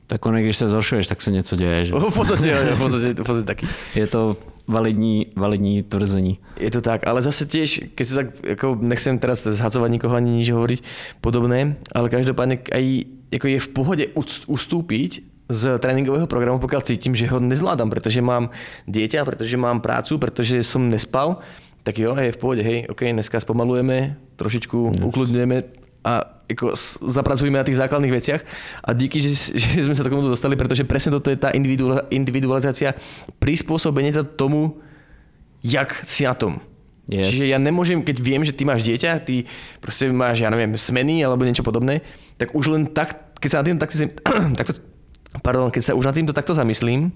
Tak 0.08 0.24
ono, 0.24 0.38
když 0.38 0.56
se 0.56 0.68
zhoršuješ, 0.68 1.06
tak 1.06 1.22
se 1.22 1.30
něco 1.30 1.56
děje, 1.56 1.84
že? 1.84 1.92
V 1.92 2.14
podstatě, 2.14 2.54
v 2.74 2.78
podstatě, 2.82 3.08
v 3.12 3.26
podstatě 3.26 3.46
taky. 3.46 3.66
Je 3.94 4.06
to 4.06 4.36
validní, 4.68 5.32
validní 5.32 5.82
tvrzení. 5.82 6.38
Je 6.60 6.70
to 6.70 6.84
tak, 6.84 7.08
ale 7.08 7.24
zase 7.24 7.48
tiež, 7.48 7.96
keď 7.96 8.04
sa 8.06 8.14
tak, 8.22 8.28
ako 8.44 8.76
nechcem 8.84 9.16
teraz 9.16 9.48
zhacovať 9.48 9.88
nikoho 9.88 10.14
ani 10.14 10.44
nič 10.44 10.52
hovoriť 10.52 10.80
podobné, 11.24 11.80
ale 11.96 12.12
každopádne 12.12 12.60
aj 12.68 12.84
ako 13.28 13.46
je 13.48 13.58
v 13.60 13.68
pohode 13.72 14.04
ustúpiť 14.48 15.12
z 15.48 15.62
tréningového 15.80 16.28
programu, 16.28 16.60
pokiaľ 16.60 16.84
cítim, 16.84 17.16
že 17.16 17.28
ho 17.28 17.40
nezvládam, 17.40 17.88
pretože 17.88 18.20
mám 18.20 18.52
dieťa, 18.84 19.24
pretože 19.24 19.56
mám 19.56 19.80
prácu, 19.80 20.20
pretože 20.20 20.60
som 20.60 20.92
nespal, 20.92 21.40
tak 21.88 21.96
jo, 21.96 22.12
je 22.12 22.36
v 22.36 22.40
pohode, 22.40 22.60
hej, 22.60 22.84
ok, 22.88 23.16
dneska 23.16 23.40
spomalujeme, 23.40 24.20
trošičku 24.36 24.76
yes. 24.92 25.00
ukludňujeme 25.08 25.56
a 26.04 26.37
ako 26.48 26.72
zapracujeme 27.04 27.60
na 27.60 27.66
tých 27.66 27.76
základných 27.76 28.14
veciach 28.14 28.40
a 28.80 28.90
díky, 28.96 29.20
že, 29.20 29.30
že 29.78 29.84
sme 29.84 29.94
sa 29.94 30.04
k 30.04 30.12
tomu 30.12 30.24
dostali, 30.24 30.56
pretože 30.56 30.88
presne 30.88 31.12
toto 31.12 31.28
je 31.28 31.38
tá 31.38 31.52
individualizácia, 32.10 32.96
prispôsobenie 33.38 34.16
sa 34.16 34.24
tomu, 34.24 34.80
jak 35.60 35.92
si 36.08 36.24
na 36.24 36.32
tom. 36.32 36.62
Yes. 37.08 37.32
Čiže 37.32 37.44
ja 37.48 37.56
nemôžem, 37.56 38.04
keď 38.04 38.16
viem, 38.20 38.44
že 38.44 38.52
ty 38.52 38.68
máš 38.68 38.84
dieťa, 38.84 39.24
ty 39.24 39.48
proste 39.80 40.12
máš, 40.12 40.44
ja 40.44 40.52
neviem, 40.52 40.76
smeny 40.76 41.24
alebo 41.24 41.48
niečo 41.48 41.64
podobné, 41.64 42.04
tak 42.36 42.52
už 42.52 42.68
len 42.68 42.84
tak, 42.92 43.32
keď 43.40 43.48
sa 43.48 43.58
na 43.60 43.64
tým 43.64 43.78
takto, 43.80 43.96
takto 44.60 44.72
pardon, 45.40 45.72
keď 45.72 45.92
sa 45.92 45.96
už 45.96 46.04
na 46.04 46.12
týmto 46.12 46.36
takto 46.36 46.52
zamyslím, 46.52 47.12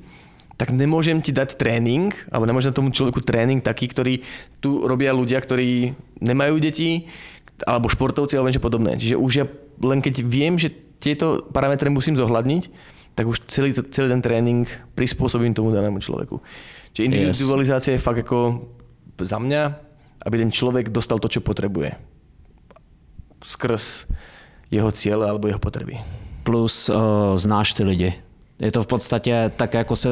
tak 0.57 0.73
nemôžem 0.73 1.21
ti 1.21 1.33
dať 1.33 1.57
tréning, 1.57 2.13
alebo 2.29 2.49
nemôžem 2.49 2.73
tomu 2.73 2.93
človeku 2.93 3.25
tréning 3.25 3.65
taký, 3.65 3.89
ktorý 3.89 4.21
tu 4.61 4.85
robia 4.85 5.13
ľudia, 5.13 5.41
ktorí 5.41 5.97
nemajú 6.21 6.55
deti, 6.61 7.09
alebo 7.67 7.91
športovci, 7.91 8.37
alebo 8.37 8.51
niečo 8.51 8.63
podobné. 8.63 8.99
Čiže 8.99 9.17
už 9.19 9.33
ja 9.33 9.47
len 9.83 9.99
keď 10.03 10.23
viem, 10.23 10.59
že 10.59 10.71
tieto 11.03 11.43
parametre 11.51 11.91
musím 11.91 12.15
zohľadniť, 12.15 12.63
tak 13.13 13.29
už 13.29 13.45
celý, 13.51 13.75
celý 13.75 14.09
ten 14.09 14.23
trénink 14.25 14.71
prispôsobím 14.97 15.53
tomu 15.53 15.75
danému 15.75 16.01
človeku. 16.01 16.41
Čiže 16.97 17.07
individualizácia 17.09 17.93
yes. 17.93 18.01
je 18.01 18.05
fakt 18.05 18.23
ako 18.25 18.63
za 19.21 19.37
mňa, 19.37 19.63
aby 20.23 20.35
ten 20.39 20.51
človek 20.55 20.89
dostal 20.89 21.19
to, 21.19 21.29
čo 21.29 21.45
potrebuje. 21.45 21.99
Skrz 23.43 24.07
jeho 24.73 24.89
cíle 24.95 25.27
alebo 25.29 25.51
jeho 25.51 25.61
potreby. 25.61 26.01
Plus 26.47 26.89
uh, 26.89 27.37
znáš 27.37 27.77
ty 27.77 27.83
lidi 27.85 28.11
je 28.61 28.73
to 28.73 28.83
v 28.83 28.87
podstatě 28.87 29.53
tak, 29.57 29.75
jako 29.75 29.97
se 29.97 30.09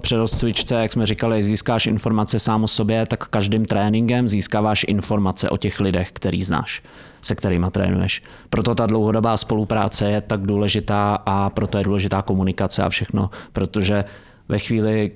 při 0.00 0.16
rozcvičce, 0.16 0.74
jak 0.74 0.92
jsme 0.92 1.06
říkali, 1.06 1.42
získáš 1.42 1.86
informace 1.86 2.38
sám 2.38 2.64
o 2.64 2.68
sobě, 2.68 3.06
tak 3.06 3.28
každým 3.28 3.64
tréninkem 3.64 4.28
získáváš 4.28 4.84
informace 4.88 5.50
o 5.50 5.56
těch 5.56 5.80
lidech, 5.80 6.12
který 6.12 6.42
znáš, 6.42 6.82
se 7.22 7.34
kterými 7.34 7.66
trénuješ. 7.70 8.22
Proto 8.50 8.74
ta 8.74 8.86
dlouhodobá 8.86 9.36
spolupráce 9.36 10.10
je 10.10 10.20
tak 10.20 10.40
důležitá 10.40 11.18
a 11.26 11.50
proto 11.50 11.78
je 11.78 11.84
důležitá 11.84 12.22
komunikace 12.22 12.82
a 12.82 12.88
všechno, 12.88 13.30
protože 13.52 14.04
ve 14.48 14.58
chvíli, 14.58 15.10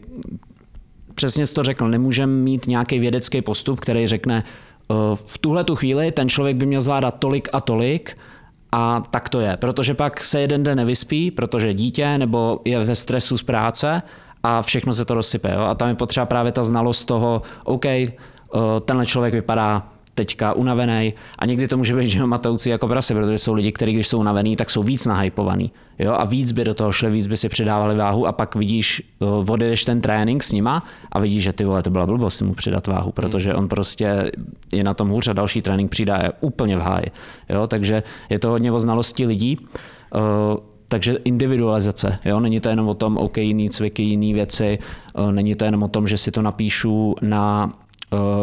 přesně 1.14 1.46
jsi 1.46 1.54
to 1.54 1.62
řekl, 1.62 1.88
nemůžeme 1.88 2.32
mít 2.32 2.66
nějaký 2.66 2.98
vědecký 2.98 3.42
postup, 3.42 3.80
který 3.80 4.06
řekne, 4.06 4.44
v 5.14 5.38
tuhle 5.38 5.64
tu 5.64 5.76
chvíli 5.76 6.12
ten 6.12 6.28
člověk 6.28 6.56
by 6.56 6.66
měl 6.66 6.80
zvládat 6.80 7.18
tolik 7.18 7.48
a 7.52 7.60
tolik, 7.60 8.16
a 8.72 9.02
tak 9.10 9.28
to 9.28 9.40
je, 9.40 9.56
protože 9.56 9.94
pak 9.94 10.20
se 10.20 10.40
jeden 10.40 10.62
den 10.62 10.76
nevyspí, 10.76 11.30
protože 11.30 11.74
dítě 11.74 12.18
nebo 12.18 12.60
je 12.64 12.84
ve 12.84 12.94
stresu 12.94 13.38
z 13.38 13.42
práce 13.42 14.02
a 14.42 14.62
všechno 14.62 14.94
se 14.94 15.04
to 15.04 15.14
rozsype. 15.14 15.52
Jo? 15.54 15.60
A 15.60 15.74
tam 15.74 15.88
je 15.88 15.94
potřeba 15.94 16.26
právě 16.26 16.52
ta 16.52 16.62
znalost 16.62 17.04
toho, 17.04 17.42
OK, 17.64 17.86
eh, 17.86 18.08
tenhle 18.84 19.06
člověk 19.06 19.34
vypadá 19.34 19.88
teďka 20.18 20.52
unavený 20.52 21.14
a 21.38 21.46
někdy 21.46 21.68
to 21.68 21.76
může 21.76 21.94
být 21.96 22.10
že 22.10 22.26
matoucí 22.26 22.70
jako 22.70 22.88
prase, 22.88 23.14
protože 23.14 23.38
jsou 23.38 23.54
lidi, 23.54 23.72
kteří 23.72 23.92
když 23.92 24.08
jsou 24.08 24.18
unavený, 24.18 24.56
tak 24.56 24.70
jsou 24.70 24.82
víc 24.82 25.06
nahypovaný. 25.06 25.70
Jo? 25.98 26.12
A 26.18 26.24
víc 26.24 26.52
by 26.52 26.64
do 26.64 26.74
toho 26.74 26.92
šli, 26.92 27.10
víc 27.10 27.26
by 27.26 27.36
si 27.36 27.48
přidávali 27.48 27.94
váhu 27.96 28.26
a 28.26 28.32
pak 28.32 28.54
vidíš, 28.54 29.02
eh, 29.22 29.24
odjedeš 29.52 29.84
ten 29.84 30.00
trénink 30.00 30.42
s 30.42 30.52
nima 30.52 30.82
a 31.12 31.20
vidíš, 31.20 31.42
že 31.42 31.52
ty 31.52 31.64
vole, 31.64 31.82
to 31.82 31.90
byla 31.90 32.06
blbost 32.06 32.42
mu 32.42 32.54
přidat 32.54 32.86
váhu, 32.86 33.12
protože 33.12 33.54
on 33.54 33.68
prostě 33.68 34.30
je 34.72 34.84
na 34.84 34.94
tom 34.94 35.08
hůř 35.08 35.28
a 35.28 35.32
další 35.32 35.62
trénink 35.62 35.90
přidá 35.90 36.16
je 36.22 36.32
úplně 36.40 36.76
v 36.76 36.80
háji. 36.80 37.06
Jo? 37.48 37.66
Takže 37.66 38.02
je 38.30 38.38
to 38.38 38.48
hodně 38.50 38.72
o 38.72 38.80
znalosti 38.80 39.26
lidí. 39.26 39.58
Uh, 40.14 40.58
takže 40.88 41.18
individualizace, 41.24 42.18
jo? 42.24 42.40
není 42.40 42.60
to 42.60 42.68
jenom 42.68 42.88
o 42.88 42.94
tom, 42.94 43.16
OK, 43.16 43.36
jiný 43.38 43.70
cviky, 43.70 44.02
jiný 44.02 44.34
věci, 44.34 44.78
není 45.30 45.54
to 45.54 45.64
jenom 45.64 45.82
o 45.82 45.88
tom, 45.88 46.08
že 46.08 46.16
si 46.16 46.30
to 46.30 46.42
napíšu 46.42 47.14
na 47.20 47.68
Eh, 47.68 47.87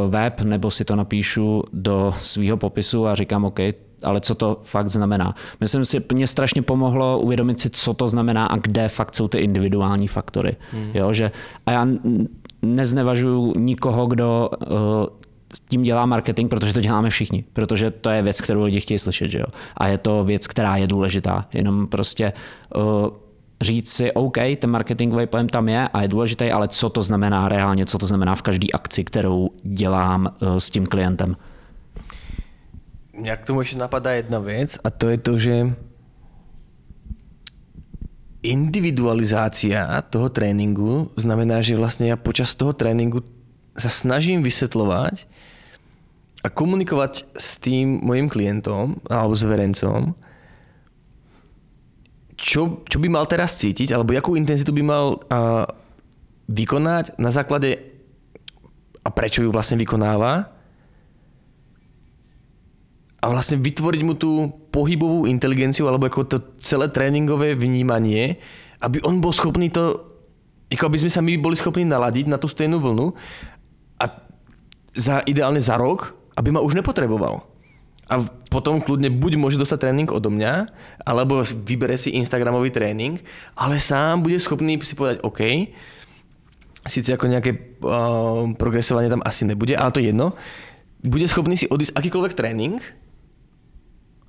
web 0.08 0.42
nebo 0.42 0.72
si 0.72 0.86
to 0.86 0.96
napíšu 0.96 1.64
do 1.74 2.14
svého 2.18 2.58
popisu 2.58 3.08
a 3.08 3.16
říkám, 3.16 3.46
OK, 3.46 3.60
ale 4.04 4.22
co 4.22 4.36
to 4.36 4.60
fakt 4.64 4.90
znamená. 4.90 5.36
Myslím 5.60 5.86
si, 5.86 6.04
mě 6.14 6.28
strašně 6.28 6.62
pomohlo 6.62 7.20
uvědomit 7.20 7.60
si, 7.60 7.70
co 7.70 7.94
to 7.94 8.08
znamená 8.08 8.46
a 8.46 8.58
kde 8.58 8.88
fakt 8.88 9.16
jsou 9.16 9.28
ty 9.28 9.38
individuální 9.38 10.08
faktory. 10.08 10.56
Hmm. 10.72 10.92
Jo, 10.94 11.14
že, 11.14 11.32
a 11.66 11.72
já 11.72 11.88
neznevažuju 12.62 13.54
nikoho, 13.60 14.08
kdo 14.08 14.50
uh, 14.50 14.78
s 15.54 15.60
tím 15.60 15.84
dělá 15.84 16.06
marketing, 16.06 16.50
protože 16.50 16.74
to 16.74 16.82
děláme 16.82 17.10
všichni, 17.10 17.44
protože 17.54 17.92
to 17.92 18.10
je 18.10 18.22
věc, 18.22 18.42
kterou 18.42 18.64
lidi 18.64 18.80
chtějí 18.80 19.00
slyšet, 19.00 19.28
že 19.28 19.40
jo. 19.40 19.46
A 19.78 19.88
je 19.88 19.98
to 19.98 20.24
věc, 20.24 20.48
která 20.48 20.78
je 20.78 20.88
důležitá. 20.88 21.48
Jenom 21.54 21.88
prostě 21.88 22.34
uh, 22.76 22.84
říct 23.62 23.92
si, 23.92 24.12
OK, 24.12 24.38
ten 24.60 24.70
marketingový 24.70 25.28
pojem 25.28 25.50
tam 25.50 25.70
je 25.70 25.88
a 25.88 26.02
je 26.02 26.08
důležitý, 26.08 26.52
ale 26.52 26.68
co 26.68 26.90
to 26.90 27.02
znamená 27.02 27.50
reálně, 27.50 27.86
co 27.86 27.98
to 27.98 28.06
znamená 28.06 28.36
v 28.36 28.42
každé 28.42 28.68
akci, 28.74 29.04
kterou 29.04 29.50
dělám 29.64 30.28
eh, 30.28 30.60
s 30.60 30.70
tím 30.70 30.86
klientem. 30.86 31.38
Mňa 33.16 33.36
k 33.40 33.48
tomu 33.48 33.64
ešte 33.64 33.80
napadá 33.80 34.12
jedna 34.12 34.44
vec 34.44 34.76
a 34.84 34.92
to 34.92 35.08
je 35.08 35.18
to, 35.24 35.34
že 35.40 35.56
individualizácia 38.44 40.04
toho 40.12 40.28
tréninku 40.28 41.16
znamená, 41.16 41.64
že 41.64 41.80
vlastne 41.80 42.12
ja 42.12 42.20
počas 42.20 42.60
toho 42.60 42.76
tréninku 42.76 43.24
sa 43.80 43.88
snažím 43.88 44.44
vysvetľovať 44.44 45.32
a 46.44 46.48
komunikovať 46.52 47.26
s 47.40 47.56
tým 47.56 48.04
mojim 48.04 48.28
klientom 48.28 49.00
alebo 49.08 49.34
s 49.34 49.48
verencom, 49.48 50.12
čo, 52.36 52.84
čo 52.88 52.98
by 53.00 53.08
mal 53.08 53.26
teraz 53.26 53.56
cítiť, 53.60 53.96
alebo 53.96 54.12
jakú 54.12 54.36
intenzitu 54.36 54.76
by 54.76 54.84
mal 54.84 55.06
uh, 55.32 55.66
vykonať 56.52 57.16
na 57.18 57.32
základe 57.32 57.80
a 59.02 59.10
prečo 59.10 59.42
ju 59.42 59.50
vlastne 59.50 59.80
vykonáva 59.80 60.52
a 63.22 63.26
vlastne 63.32 63.58
vytvoriť 63.58 64.02
mu 64.06 64.14
tú 64.14 64.52
pohybovú 64.70 65.26
inteligenciu 65.26 65.90
alebo 65.90 66.06
ako 66.06 66.30
to 66.30 66.38
celé 66.62 66.92
tréningové 66.92 67.58
vnímanie, 67.58 68.38
aby 68.84 69.02
on 69.02 69.18
bol 69.24 69.34
schopný 69.34 69.74
to, 69.74 69.98
ako 70.70 70.84
aby 70.92 70.98
sme 71.02 71.12
sa 71.14 71.26
my 71.26 71.34
boli 71.42 71.58
schopní 71.58 71.88
naladiť 71.88 72.30
na 72.30 72.38
tú 72.38 72.46
stejnú 72.46 72.78
vlnu 72.78 73.16
a 73.98 74.06
za, 74.94 75.26
ideálne 75.26 75.62
za 75.64 75.80
rok, 75.80 76.14
aby 76.38 76.54
ma 76.54 76.62
už 76.62 76.78
nepotreboval 76.78 77.55
a 78.06 78.22
potom 78.54 78.80
kľudne 78.80 79.10
buď 79.10 79.42
môže 79.42 79.58
dostať 79.58 79.90
tréning 79.90 80.10
odo 80.14 80.30
mňa, 80.30 80.70
alebo 81.02 81.42
vybere 81.42 81.98
si 81.98 82.14
Instagramový 82.14 82.70
tréning, 82.70 83.18
ale 83.58 83.82
sám 83.82 84.22
bude 84.22 84.38
schopný 84.38 84.78
si 84.86 84.94
povedať 84.94 85.26
OK, 85.26 85.42
síce 86.86 87.10
ako 87.10 87.26
nejaké 87.26 87.82
uh, 87.82 88.46
progresovanie 88.54 89.10
tam 89.10 89.26
asi 89.26 89.50
nebude, 89.50 89.74
ale 89.74 89.90
to 89.90 90.02
je 90.02 90.14
jedno, 90.14 90.38
bude 91.02 91.26
schopný 91.26 91.58
si 91.58 91.66
odísť 91.66 91.98
akýkoľvek 91.98 92.34
tréning 92.38 92.78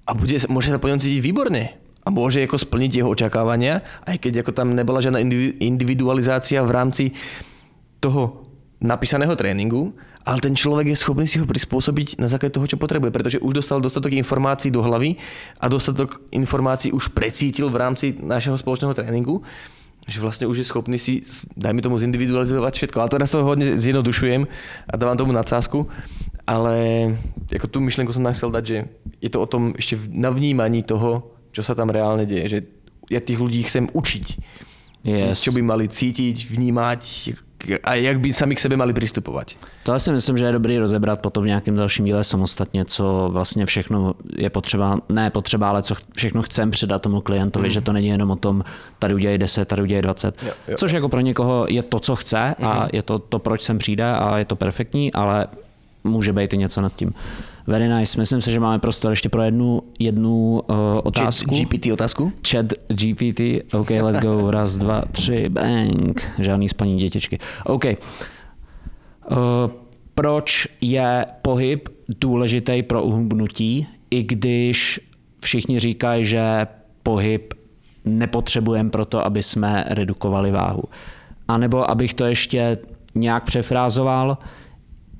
a 0.08 0.16
bude, 0.16 0.40
môže 0.48 0.72
sa 0.72 0.80
po 0.80 0.88
ňom 0.88 1.00
cítiť 1.00 1.20
výborne 1.20 1.76
a 1.76 2.08
môže 2.08 2.40
ako 2.40 2.56
splniť 2.56 3.02
jeho 3.02 3.12
očakávania, 3.12 3.84
aj 4.08 4.24
keď 4.24 4.40
ako 4.40 4.52
tam 4.56 4.72
nebola 4.72 5.04
žiadna 5.04 5.20
individualizácia 5.60 6.64
v 6.64 6.70
rámci 6.72 7.04
toho 7.98 8.45
napísaného 8.80 9.32
tréninku, 9.36 9.96
ale 10.26 10.42
ten 10.42 10.52
človek 10.52 10.92
je 10.92 10.98
schopný 10.98 11.24
si 11.24 11.38
ho 11.40 11.46
prispôsobiť 11.48 12.20
na 12.20 12.28
základe 12.28 12.52
toho, 12.52 12.66
čo 12.66 12.76
potrebuje, 12.76 13.14
pretože 13.14 13.38
už 13.40 13.62
dostal 13.62 13.80
dostatok 13.80 14.12
informácií 14.12 14.74
do 14.74 14.82
hlavy 14.82 15.16
a 15.62 15.70
dostatok 15.70 16.20
informácií 16.34 16.92
už 16.92 17.14
precítil 17.14 17.72
v 17.72 17.80
rámci 17.80 18.12
našeho 18.18 18.58
spoločného 18.58 18.92
tréninku, 18.92 19.40
že 20.06 20.20
vlastne 20.20 20.46
už 20.46 20.62
je 20.62 20.66
schopný 20.66 20.98
si, 21.00 21.24
dajme 21.56 21.82
tomu, 21.82 21.98
zindividualizovať 21.98 22.74
všetko. 22.78 22.96
Ale 23.00 23.08
to 23.10 23.16
teraz 23.18 23.32
toho 23.32 23.46
hodne 23.48 23.74
zjednodušujem 23.74 24.42
a 24.86 24.94
dávam 24.94 25.18
tomu 25.18 25.32
nadsázku, 25.34 25.88
ale 26.46 26.74
ako 27.50 27.66
tú 27.66 27.78
myšlenku 27.82 28.14
som 28.14 28.22
nám 28.22 28.38
chcel 28.38 28.54
dať, 28.54 28.64
že 28.66 28.78
je 29.18 29.30
to 29.30 29.38
o 29.42 29.50
tom 29.50 29.74
ešte 29.74 29.98
na 30.14 30.30
vnímaní 30.30 30.86
toho, 30.86 31.38
čo 31.50 31.64
sa 31.64 31.74
tam 31.74 31.90
reálne 31.90 32.28
deje, 32.28 32.44
že 32.46 32.58
ja 33.10 33.22
tých 33.22 33.38
ľudí 33.38 33.62
chcem 33.66 33.90
učiť. 33.90 34.26
Yes. 35.06 35.42
Čo 35.46 35.54
by 35.54 35.62
mali 35.62 35.86
cítiť, 35.86 36.50
vnímať, 36.50 37.02
a 37.84 37.94
jak 37.94 38.20
by 38.20 38.32
sami 38.32 38.54
k 38.54 38.60
sebe 38.60 38.76
mali 38.76 38.92
přistupovat. 38.92 39.50
To 39.82 39.92
já 39.92 39.98
si 39.98 40.12
myslím, 40.12 40.38
že 40.38 40.44
je 40.44 40.52
dobrý 40.52 40.78
rozebrat 40.78 41.20
potom 41.20 41.44
v 41.44 41.46
nějakém 41.46 41.76
dalším 41.76 42.04
díle 42.04 42.24
samostatně, 42.24 42.84
co 42.84 43.28
vlastně 43.32 43.66
všechno 43.66 44.14
je 44.36 44.50
potřeba, 44.50 44.98
ne 45.08 45.30
potřeba, 45.30 45.68
ale 45.68 45.82
co 45.82 45.94
všechno 46.14 46.42
chcem 46.42 46.70
předat 46.70 47.02
tomu 47.02 47.20
klientovi, 47.20 47.66
mm. 47.66 47.70
že 47.70 47.80
to 47.80 47.92
není 47.92 48.08
jenom 48.08 48.30
o 48.30 48.36
tom, 48.36 48.64
tady 48.98 49.14
udělej 49.14 49.38
10, 49.38 49.68
tady 49.68 49.82
udělej 49.82 50.02
20, 50.02 50.42
jo, 50.42 50.52
jo. 50.68 50.76
což 50.76 50.92
jako 50.92 51.08
pro 51.08 51.20
někoho 51.20 51.66
je 51.68 51.82
to, 51.82 51.98
co 51.98 52.16
chce 52.16 52.54
a 52.62 52.82
mm. 52.82 52.88
je 52.92 53.02
to 53.02 53.18
to, 53.18 53.38
proč 53.38 53.62
sem 53.62 53.78
přijde 53.78 54.04
a 54.04 54.38
je 54.38 54.44
to 54.44 54.56
perfektní, 54.56 55.12
ale 55.12 55.46
může 56.04 56.32
být 56.32 56.52
i 56.52 56.58
něco 56.58 56.80
nad 56.80 56.96
tím. 56.96 57.14
Very 57.66 57.88
nice. 57.88 58.20
Myslím 58.20 58.40
si, 58.40 58.52
že 58.52 58.60
máme 58.60 58.78
prostor 58.78 59.12
ještě 59.12 59.28
pro 59.28 59.42
jednu, 59.42 59.82
jednu 59.98 60.62
uh, 60.68 60.76
otázku. 61.04 61.54
Chat 61.54 61.64
GPT 61.64 61.86
otázku? 61.92 62.32
Chat 62.50 62.66
GPT. 62.88 63.40
OK, 63.74 63.90
let's 63.90 64.18
go. 64.18 64.50
Raz, 64.50 64.76
dva, 64.76 65.02
tři, 65.12 65.48
bang. 65.48 66.34
Žádný 66.38 66.68
spaní 66.68 66.96
dětičky. 66.96 67.38
OK. 67.64 67.84
Uh, 67.84 67.94
proč 70.14 70.68
je 70.80 71.26
pohyb 71.42 71.88
důležitý 72.20 72.82
pro 72.82 73.02
uhubnutí, 73.02 73.86
i 74.10 74.22
když 74.22 75.00
všichni 75.40 75.78
říkají, 75.78 76.24
že 76.24 76.66
pohyb 77.02 77.54
nepotřebujeme 78.04 78.90
proto, 78.90 79.24
aby 79.24 79.42
jsme 79.42 79.84
redukovali 79.88 80.50
váhu. 80.50 80.82
A 81.48 81.58
nebo 81.58 81.90
abych 81.90 82.14
to 82.14 82.24
ještě 82.24 82.78
nějak 83.14 83.44
přefrázoval, 83.44 84.38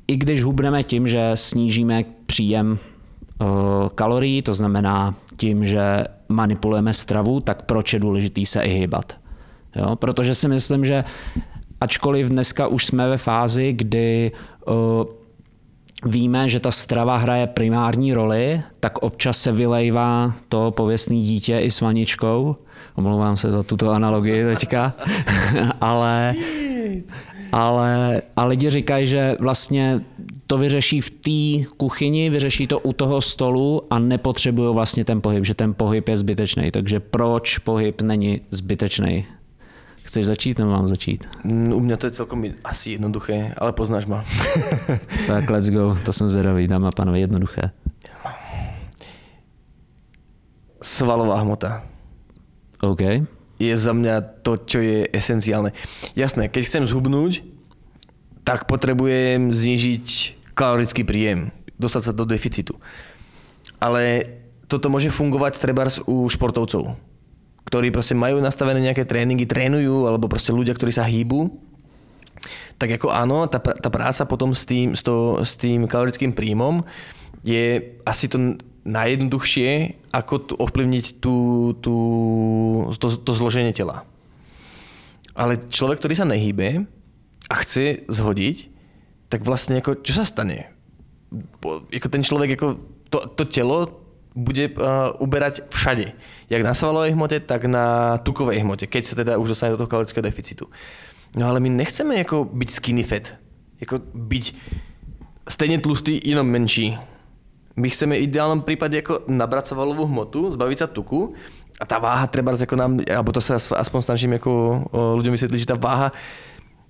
i 0.09 0.17
když 0.17 0.43
hubneme 0.43 0.83
tím, 0.83 1.09
že 1.09 1.31
snížíme 1.35 2.05
příjem 2.27 2.79
uh, 3.41 3.49
kalorií, 3.95 4.43
to 4.43 4.55
znamená 4.55 5.15
tím, 5.37 5.65
že 5.65 6.05
manipulujeme 6.29 6.93
stravu, 6.93 7.41
tak 7.41 7.63
proč 7.63 7.93
je 7.93 7.99
důležitý 7.99 8.47
se 8.47 8.63
i 8.63 8.71
hýbat? 8.71 9.17
Jo? 9.77 9.97
Protože 9.97 10.35
si 10.35 10.49
myslím, 10.49 10.85
že 10.85 11.05
ačkoliv 11.81 12.29
dneska 12.29 12.67
už 12.67 12.87
jsme 12.87 13.09
ve 13.09 13.17
fázi, 13.17 13.73
kdy 13.73 14.33
uh, 14.67 14.75
víme, 16.05 16.49
že 16.49 16.61
ta 16.61 16.71
strava 16.71 17.17
hraje 17.17 17.47
primární 17.47 18.15
roli, 18.15 18.63
tak 18.81 18.99
občas 18.99 19.39
se 19.39 19.53
vylejvá 19.53 20.33
to 20.49 20.71
pověstný 20.71 21.23
dítě 21.23 21.59
i 21.59 21.71
s 21.71 21.81
vaničkou. 21.81 22.57
Omlouvám 22.95 23.37
se 23.37 23.51
za 23.51 23.63
tuto 23.63 23.91
analogii 23.91 24.45
teďka, 24.45 24.93
ale 25.81 26.35
ale 27.57 28.23
a 28.37 28.45
lidi 28.45 28.71
říkají, 28.71 29.07
že 29.07 29.37
vlastně 29.41 30.01
to 30.47 30.59
vyřeší 30.59 31.01
v 31.01 31.11
té 31.11 31.71
kuchyni, 31.77 32.31
vyřeší 32.31 32.67
to 32.67 32.81
u 32.81 32.93
toho 32.93 33.21
stolu 33.21 33.83
a 33.91 33.99
nepotřebují 33.99 34.75
vlastně 34.75 35.05
ten 35.05 35.21
pohyb, 35.21 35.45
že 35.45 35.55
ten 35.55 35.75
pohyb 35.75 36.09
je 36.09 36.17
zbytečný. 36.17 36.71
Takže 36.71 37.01
proč 37.01 37.59
pohyb 37.59 38.03
není 38.03 38.41
zbytečný? 38.51 39.27
Chceš 40.03 40.27
začít 40.27 40.59
nebo 40.59 40.71
mám 40.71 40.87
začít? 40.87 41.29
Mm, 41.45 41.73
U 41.73 41.81
mě 41.81 41.97
to 41.97 42.07
je 42.07 42.11
celkom 42.11 42.45
asi 42.65 42.91
jednoduché, 42.91 43.55
ale 43.59 43.73
poznáš 43.73 44.07
ma. 44.07 44.25
tak 45.27 45.51
let's 45.51 45.71
go, 45.71 45.99
to 46.05 46.13
jsem 46.13 46.31
zvědavý, 46.31 46.69
dámy 46.69 46.87
a 46.87 46.91
pánové, 46.91 47.19
jednoduché. 47.19 47.71
Svalová 50.83 51.41
hmota. 51.41 51.83
OK. 52.81 53.01
Je 53.57 53.73
za 53.73 53.93
mňa 53.97 54.45
to, 54.45 54.61
čo 54.61 54.79
je 54.85 55.09
esenciálne. 55.11 55.73
Jasné, 56.13 56.53
keď 56.53 56.63
chcem 56.69 56.85
zhubnúť, 56.85 57.41
tak 58.45 58.69
potrebujem 58.69 59.51
znižiť 59.51 60.07
kalorický 60.53 61.03
príjem, 61.03 61.51
dostať 61.81 62.03
sa 62.09 62.13
do 62.13 62.29
deficitu. 62.29 62.77
Ale 63.81 64.29
toto 64.71 64.93
môže 64.93 65.11
fungovať 65.11 65.59
trebárs 65.59 65.99
u 66.05 66.29
športovcov, 66.29 66.95
ktorí 67.67 67.89
proste 67.91 68.15
majú 68.15 68.39
nastavené 68.39 68.79
nejaké 68.83 69.09
tréningy, 69.09 69.49
trénujú, 69.49 70.07
alebo 70.07 70.31
proste 70.31 70.55
ľudia, 70.55 70.77
ktorí 70.77 70.93
sa 70.95 71.09
hýbu, 71.09 71.51
tak 72.77 73.01
ako 73.01 73.09
áno, 73.09 73.49
tá, 73.49 73.59
tá 73.59 73.89
práca 73.89 74.29
potom 74.29 74.53
s 74.53 74.69
tým, 74.69 74.93
s, 74.93 75.01
to, 75.01 75.41
s 75.41 75.57
tým 75.57 75.89
kalorickým 75.89 76.37
príjmom 76.37 76.85
je 77.41 77.97
asi 78.05 78.29
to 78.29 78.59
najjednoduchšie, 78.87 79.99
ako 80.15 80.35
tu 80.39 80.53
ovplyvniť 80.55 81.19
tú, 81.19 81.37
tú, 81.83 81.97
to, 82.95 83.07
to 83.19 83.33
zloženie 83.35 83.75
tela. 83.75 84.07
Ale 85.35 85.59
človek, 85.59 86.01
ktorý 86.01 86.15
sa 86.15 86.25
nehýbe 86.25 86.87
a 87.51 87.55
chce 87.61 88.07
zhodiť, 88.07 88.71
tak 89.27 89.43
vlastne 89.43 89.83
ako, 89.83 90.01
čo 90.07 90.15
sa 90.15 90.25
stane? 90.25 90.71
Jako 91.91 92.09
ten 92.09 92.23
človek, 92.23 92.57
ako 92.57 92.67
to, 93.11 93.19
to 93.35 93.45
telo 93.51 94.07
bude 94.37 94.77
uh, 94.79 95.17
uberať 95.19 95.67
všade. 95.73 96.13
Jak 96.53 96.63
na 96.63 96.77
svalovej 96.77 97.17
hmote, 97.17 97.41
tak 97.43 97.67
na 97.67 98.17
tukovej 98.23 98.63
hmote, 98.63 98.87
keď 98.87 99.03
sa 99.03 99.15
teda 99.19 99.33
už 99.41 99.57
dostane 99.57 99.75
do 99.75 99.81
toho 99.81 99.91
kalorického 99.91 100.23
deficitu. 100.23 100.71
No 101.35 101.51
ale 101.51 101.61
my 101.61 101.69
nechceme 101.73 102.17
jako 102.23 102.45
byť 102.45 102.69
skinny 102.71 103.03
fat. 103.03 103.35
Jako 103.81 103.99
byť 104.15 104.45
stejne 105.49 105.81
tlustý, 105.83 106.21
jenom 106.23 106.47
menší 106.47 106.97
my 107.77 107.87
chceme 107.93 108.17
v 108.17 108.25
ideálnom 108.25 108.65
prípade 108.65 108.99
ako 109.05 109.29
nabrať 109.29 109.77
svalovú 109.77 110.09
hmotu, 110.09 110.49
zbaviť 110.57 110.79
sa 110.81 110.89
tuku 110.89 111.37
a 111.77 111.85
tá 111.85 112.01
váha 112.01 112.25
treba 112.25 112.57
ako 112.57 112.77
nám, 112.77 113.05
alebo 113.05 113.31
to 113.37 113.41
sa 113.45 113.61
aspoň 113.61 114.01
snažím 114.01 114.41
ako 114.41 114.53
ľuďom 115.21 115.37
vysvetliť, 115.37 115.61
že 115.61 115.71
tá 115.71 115.77
váha 115.77 116.09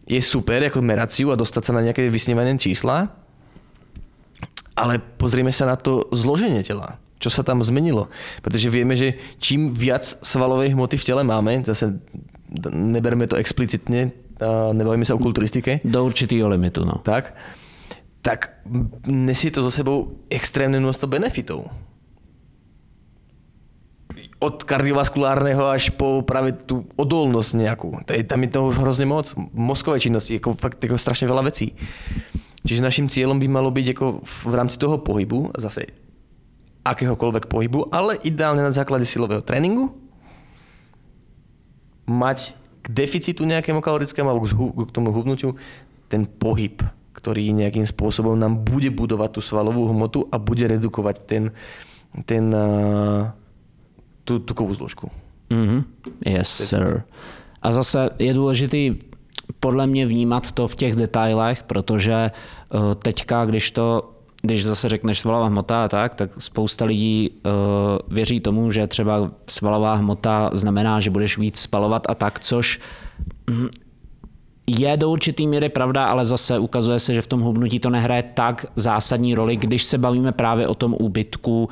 je 0.07 0.23
super 0.23 0.63
ako 0.63 0.79
meraciu 0.87 1.35
a 1.35 1.37
dostať 1.37 1.63
sa 1.67 1.75
na 1.75 1.83
nejaké 1.83 2.07
vysnívané 2.07 2.55
čísla, 2.55 3.11
ale 4.79 5.03
pozrieme 5.19 5.51
sa 5.51 5.67
na 5.67 5.75
to 5.75 6.07
zloženie 6.15 6.63
tela. 6.63 7.03
Čo 7.19 7.33
sa 7.33 7.43
tam 7.43 7.65
zmenilo? 7.65 8.07
Pretože 8.45 8.71
vieme, 8.71 8.95
že 8.95 9.19
čím 9.43 9.75
viac 9.75 10.05
svalovej 10.05 10.77
hmoty 10.77 11.01
v 11.01 11.07
tele 11.11 11.27
máme, 11.27 11.67
zase 11.67 11.99
neberme 12.71 13.27
to 13.27 13.41
explicitne, 13.41 14.15
nebavíme 14.71 15.03
sa 15.03 15.17
o 15.17 15.23
kulturistike. 15.25 15.83
Do 15.83 16.07
určitého 16.07 16.47
limitu, 16.47 16.85
no. 16.85 17.01
Tak 17.03 17.35
tak 18.27 18.59
nesie 19.07 19.55
to 19.55 19.63
so 19.63 19.71
sebou 19.71 20.19
extrémne 20.27 20.83
množstvo 20.83 21.07
benefitov. 21.07 21.71
Od 24.43 24.67
kardiovaskulárneho 24.67 25.71
až 25.71 25.95
po 25.95 26.27
práve 26.27 26.59
tú 26.59 26.91
odolnosť 26.99 27.51
nejakú. 27.55 27.89
Tam 28.27 28.43
je 28.43 28.51
toho 28.51 28.75
hrozne 28.75 29.07
moc. 29.07 29.31
Mozkové 29.55 30.03
činnosti, 30.03 30.43
ako 30.43 30.59
fakt 30.59 30.83
ako 30.83 30.99
strašne 30.99 31.31
veľa 31.31 31.47
vecí. 31.47 31.79
Čiže 32.67 32.83
našim 32.83 33.07
cieľom 33.07 33.39
by 33.39 33.47
malo 33.47 33.71
byť 33.71 33.87
ako 33.95 34.07
v 34.27 34.53
rámci 34.59 34.75
toho 34.75 34.99
pohybu, 34.99 35.55
zase 35.55 35.87
akéhokoľvek 36.83 37.47
pohybu, 37.47 37.95
ale 37.95 38.19
ideálne 38.27 38.67
na 38.67 38.75
základe 38.75 39.07
silového 39.07 39.47
tréningu, 39.47 39.95
mať 42.11 42.59
k 42.83 42.87
deficitu 42.91 43.47
nejakému 43.47 43.79
kalorickému 43.79 44.27
alebo 44.27 44.51
k 44.83 44.91
tomu 44.91 45.15
hubnutiu 45.15 45.55
ten 46.11 46.27
pohyb 46.27 46.83
ktorý 47.27 47.51
nejakým 47.51 47.83
spôsobom 47.83 48.39
nám 48.39 48.63
bude 48.63 48.87
budovať 48.95 49.35
tú 49.35 49.41
svalovú 49.43 49.91
hmotu 49.91 50.31
a 50.31 50.39
bude 50.39 50.63
redukovať 50.63 51.17
ten, 51.27 51.51
ten, 52.23 52.55
tú 54.23 54.39
tukovú 54.39 54.71
zložku. 54.79 55.11
Mm-hmm. 55.51 55.81
Yes, 56.23 56.47
sir. 56.71 57.03
A 57.59 57.75
zase 57.75 58.15
je 58.23 58.31
důležitý 58.31 58.95
podle 59.61 59.87
mě 59.87 60.07
vnímat 60.07 60.53
to 60.53 60.67
v 60.67 60.75
těch 60.75 60.97
detailech, 60.97 61.63
protože 61.63 62.31
uh, 62.31 62.95
teďka, 62.95 63.45
když 63.45 63.71
to 63.71 64.13
když 64.43 64.65
zase 64.65 64.89
řekneš 64.89 65.19
svalová 65.19 65.47
hmota 65.47 65.85
a 65.85 65.89
tak, 65.89 66.15
tak 66.15 66.31
spousta 66.39 66.85
lidí 66.85 67.31
uh, 67.31 67.51
věří 68.09 68.41
tomu, 68.41 68.71
že 68.71 68.87
třeba 68.87 69.31
svalová 69.49 69.95
hmota 69.95 70.51
znamená, 70.53 71.01
že 71.01 71.11
budeš 71.11 71.39
víc 71.39 71.59
spalovat 71.59 72.07
a 72.09 72.15
tak, 72.15 72.41
což 72.41 72.81
mm, 73.51 73.69
je 74.67 74.97
do 74.97 75.11
určitý 75.11 75.47
míry 75.47 75.69
pravda, 75.69 76.07
ale 76.07 76.25
zase 76.25 76.59
ukazuje 76.59 76.99
se, 76.99 77.15
že 77.15 77.23
v 77.23 77.27
tom 77.27 77.41
hubnutí 77.41 77.79
to 77.79 77.91
nehraje 77.91 78.23
tak 78.23 78.67
zásadní 78.77 79.35
roli, 79.35 79.57
když 79.57 79.85
se 79.85 79.99
bavíme 79.99 80.33
právě 80.33 80.69
o 80.69 80.75
tom 80.75 80.97
úbytku, 81.01 81.69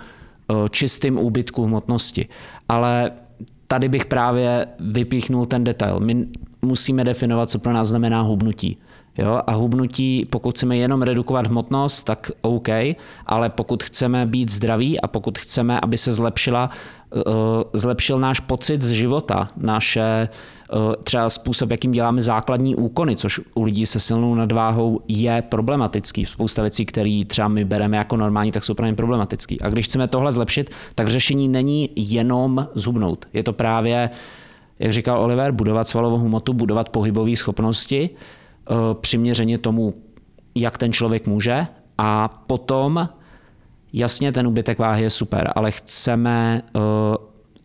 eh, 0.50 0.54
čistým 0.70 1.18
úbytku 1.18 1.64
hmotnosti. 1.64 2.28
Ale 2.68 3.10
tady 3.66 3.88
bych 3.88 4.06
právě 4.06 4.66
vypíchnul 4.80 5.46
ten 5.46 5.64
detail. 5.64 6.00
My 6.00 6.26
musíme 6.62 7.04
definovat, 7.04 7.50
co 7.50 7.58
pro 7.58 7.72
nás 7.72 7.88
znamená 7.88 8.22
hubnutí. 8.22 8.78
Jo? 9.18 9.40
A 9.46 9.52
hubnutí, 9.52 10.26
pokud 10.30 10.54
chceme 10.54 10.76
jenom 10.76 11.02
redukovat 11.02 11.46
hmotnost, 11.46 12.02
tak 12.02 12.30
OK, 12.40 12.68
ale 13.26 13.50
pokud 13.50 13.82
chceme 13.82 14.26
být 14.26 14.50
zdraví 14.50 15.00
a 15.00 15.06
pokud 15.06 15.38
chceme, 15.38 15.80
aby 15.80 15.96
se 15.96 16.12
zlepšila, 16.12 16.70
uh, 17.14 17.22
zlepšil 17.72 18.18
náš 18.18 18.40
pocit 18.40 18.82
z 18.82 18.90
života, 18.90 19.48
naše 19.56 20.28
uh, 20.72 20.94
třeba 21.04 21.30
způsob, 21.30 21.70
jakým 21.70 21.92
děláme 21.92 22.22
základní 22.22 22.76
úkony, 22.76 23.16
což 23.16 23.40
u 23.54 23.62
lidí 23.62 23.86
se 23.86 24.00
silnou 24.00 24.34
nadváhou 24.34 25.00
je 25.08 25.42
problematický. 25.42 26.26
Spousta 26.26 26.62
věcí, 26.62 26.86
které 26.86 27.22
třeba 27.26 27.48
my 27.48 27.64
bereme 27.64 27.96
jako 27.96 28.16
normální, 28.16 28.52
tak 28.52 28.64
jsou 28.64 28.74
pro 28.74 28.86
ně 28.86 28.94
problematický. 28.94 29.60
A 29.60 29.68
když 29.68 29.86
chceme 29.86 30.08
tohle 30.08 30.32
zlepšit, 30.32 30.70
tak 30.94 31.08
řešení 31.08 31.48
není 31.48 31.90
jenom 31.96 32.68
zhubnout. 32.74 33.26
Je 33.32 33.42
to 33.42 33.52
právě, 33.52 34.10
jak 34.78 34.92
říkal 34.92 35.20
Oliver, 35.20 35.52
budovat 35.52 35.88
svalovou 35.88 36.18
hmotu, 36.18 36.52
budovat 36.52 36.88
pohybové 36.88 37.36
schopnosti, 37.36 38.10
Eh, 38.10 38.43
přiměřeně 39.00 39.58
tomu, 39.58 39.94
jak 40.54 40.78
ten 40.78 40.92
člověk 40.92 41.26
může 41.26 41.66
a 41.98 42.28
potom 42.28 43.08
jasně 43.92 44.32
ten 44.32 44.46
úbytek 44.46 44.78
váhy 44.78 45.02
je 45.02 45.10
super, 45.10 45.52
ale 45.54 45.70
chceme 45.70 46.62
eh, 46.76 46.80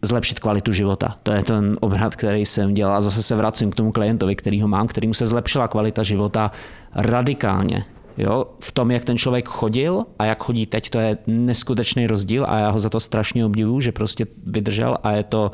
zlepšit 0.01 0.39
kvalitu 0.39 0.71
života. 0.71 1.17
To 1.23 1.31
je 1.31 1.43
ten 1.43 1.77
obrat, 1.79 2.15
který 2.15 2.45
jsem 2.45 2.73
dělal. 2.73 2.95
A 2.95 3.01
zase 3.01 3.23
se 3.23 3.35
vracím 3.35 3.71
k 3.71 3.75
tomu 3.75 3.91
klientovi, 3.91 4.35
který 4.35 4.61
ho 4.61 4.67
mám, 4.67 4.87
kterýmu 4.87 5.13
se 5.13 5.25
zlepšila 5.25 5.67
kvalita 5.67 6.03
života 6.03 6.51
radikálně. 6.95 7.85
Jo? 8.17 8.45
V 8.59 8.71
tom, 8.71 8.91
jak 8.91 9.03
ten 9.03 9.17
člověk 9.17 9.47
chodil 9.47 10.05
a 10.19 10.25
jak 10.25 10.43
chodí 10.43 10.65
teď, 10.65 10.89
to 10.89 10.99
je 10.99 11.17
neskutečný 11.27 12.07
rozdíl 12.07 12.45
a 12.49 12.57
já 12.57 12.69
ho 12.69 12.79
za 12.79 12.89
to 12.89 12.99
strašně 12.99 13.45
obdivuju, 13.45 13.79
že 13.79 13.91
prostě 13.91 14.27
vydržel 14.45 14.97
a 15.03 15.11
je 15.11 15.23
to 15.23 15.51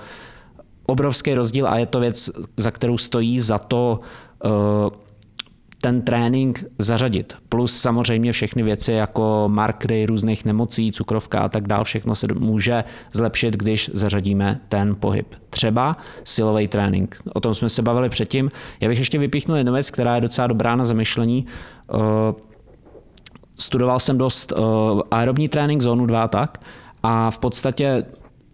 obrovský 0.86 1.34
rozdíl 1.34 1.68
a 1.68 1.78
je 1.78 1.86
to 1.86 2.00
věc, 2.00 2.30
za 2.58 2.72
kterou 2.72 2.98
stojí 2.98 3.40
za 3.40 3.58
to 3.58 4.00
uh, 4.46 4.52
ten 5.86 6.02
trénink 6.02 6.66
zařadit. 6.80 7.38
Plus 7.50 7.78
samozřejmě 7.78 8.32
všechny 8.32 8.64
věci 8.64 8.92
jako 8.92 9.44
markery 9.48 10.06
různých 10.06 10.46
nemocí, 10.46 10.92
cukrovka 10.92 11.40
a 11.40 11.50
tak 11.50 11.68
dále, 11.68 11.84
všechno 11.84 12.16
se 12.16 12.28
může 12.40 12.84
zlepšit, 13.14 13.56
když 13.56 13.92
zařadíme 13.94 14.60
ten 14.70 14.96
pohyb. 14.96 15.36
Třeba 15.50 15.98
silový 16.24 16.68
trénink. 16.68 17.22
O 17.34 17.40
tom 17.40 17.54
jsme 17.54 17.70
se 17.70 17.82
bavili 17.82 18.10
předtím. 18.10 18.52
Já 18.80 18.90
bych 18.90 18.98
ještě 18.98 19.20
vypíchnul 19.20 19.58
jednu 19.58 19.74
věc, 19.74 19.92
která 19.92 20.16
je 20.16 20.22
docela 20.22 20.48
dobrá 20.48 20.76
na 20.76 20.86
zamyšlení. 20.86 21.46
Eh, 21.46 21.98
studoval 23.60 24.00
jsem 24.00 24.18
dost 24.18 24.52
eh, 24.52 24.62
aerobní 25.12 25.50
trénink, 25.50 25.82
zónu 25.82 26.06
2 26.06 26.28
tak, 26.28 26.58
a 27.04 27.32
v 27.32 27.40
podstatě 27.40 28.06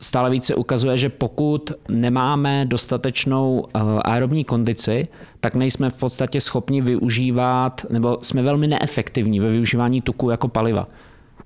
stále 0.01 0.29
více 0.29 0.55
ukazuje, 0.55 0.97
že 0.97 1.09
pokud 1.09 1.71
nemáme 1.89 2.65
dostatečnou 2.65 3.65
eh, 3.65 3.79
aerobní 4.01 4.43
kondici, 4.43 5.07
tak 5.39 5.55
nejsme 5.55 5.89
v 5.89 5.99
podstatě 5.99 6.41
schopni 6.41 6.81
využívat, 6.81 7.85
nebo 7.89 8.17
jsme 8.21 8.41
velmi 8.41 8.67
neefektivní 8.67 9.39
ve 9.39 9.51
využívání 9.51 10.01
tuku 10.01 10.29
jako 10.29 10.47
paliva. 10.47 10.87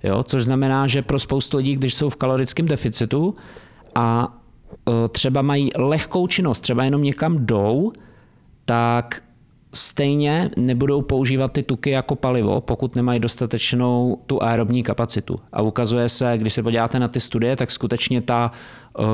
Jo? 0.03 0.23
Což 0.23 0.43
znamená, 0.43 0.87
že 0.87 1.01
pro 1.01 1.19
spoustu 1.19 1.57
lidí, 1.57 1.75
když 1.75 1.95
jsou 1.95 2.09
v 2.09 2.15
kalorickém 2.15 2.65
deficitu 2.65 3.35
a 3.95 4.37
eh, 4.89 4.91
třeba 5.09 5.41
mají 5.41 5.69
lehkou 5.77 6.27
činnost, 6.27 6.61
třeba 6.61 6.83
jenom 6.83 7.03
někam 7.03 7.45
jdou, 7.45 7.91
tak 8.65 9.21
stejně 9.75 10.51
nebudou 10.57 11.01
používat 11.01 11.51
ty 11.51 11.63
tuky 11.63 11.89
jako 11.89 12.15
palivo, 12.15 12.61
pokud 12.61 12.95
nemají 12.95 13.19
dostatečnou 13.19 14.21
tu 14.25 14.43
aerobní 14.43 14.83
kapacitu. 14.83 15.39
A 15.53 15.61
ukazuje 15.61 16.09
se, 16.09 16.33
když 16.37 16.53
se 16.53 16.63
podíváte 16.63 16.99
na 16.99 17.07
ty 17.07 17.19
studie, 17.19 17.55
tak 17.55 17.71
skutečně 17.71 18.21
ta, 18.21 18.51
uh, 18.99 19.05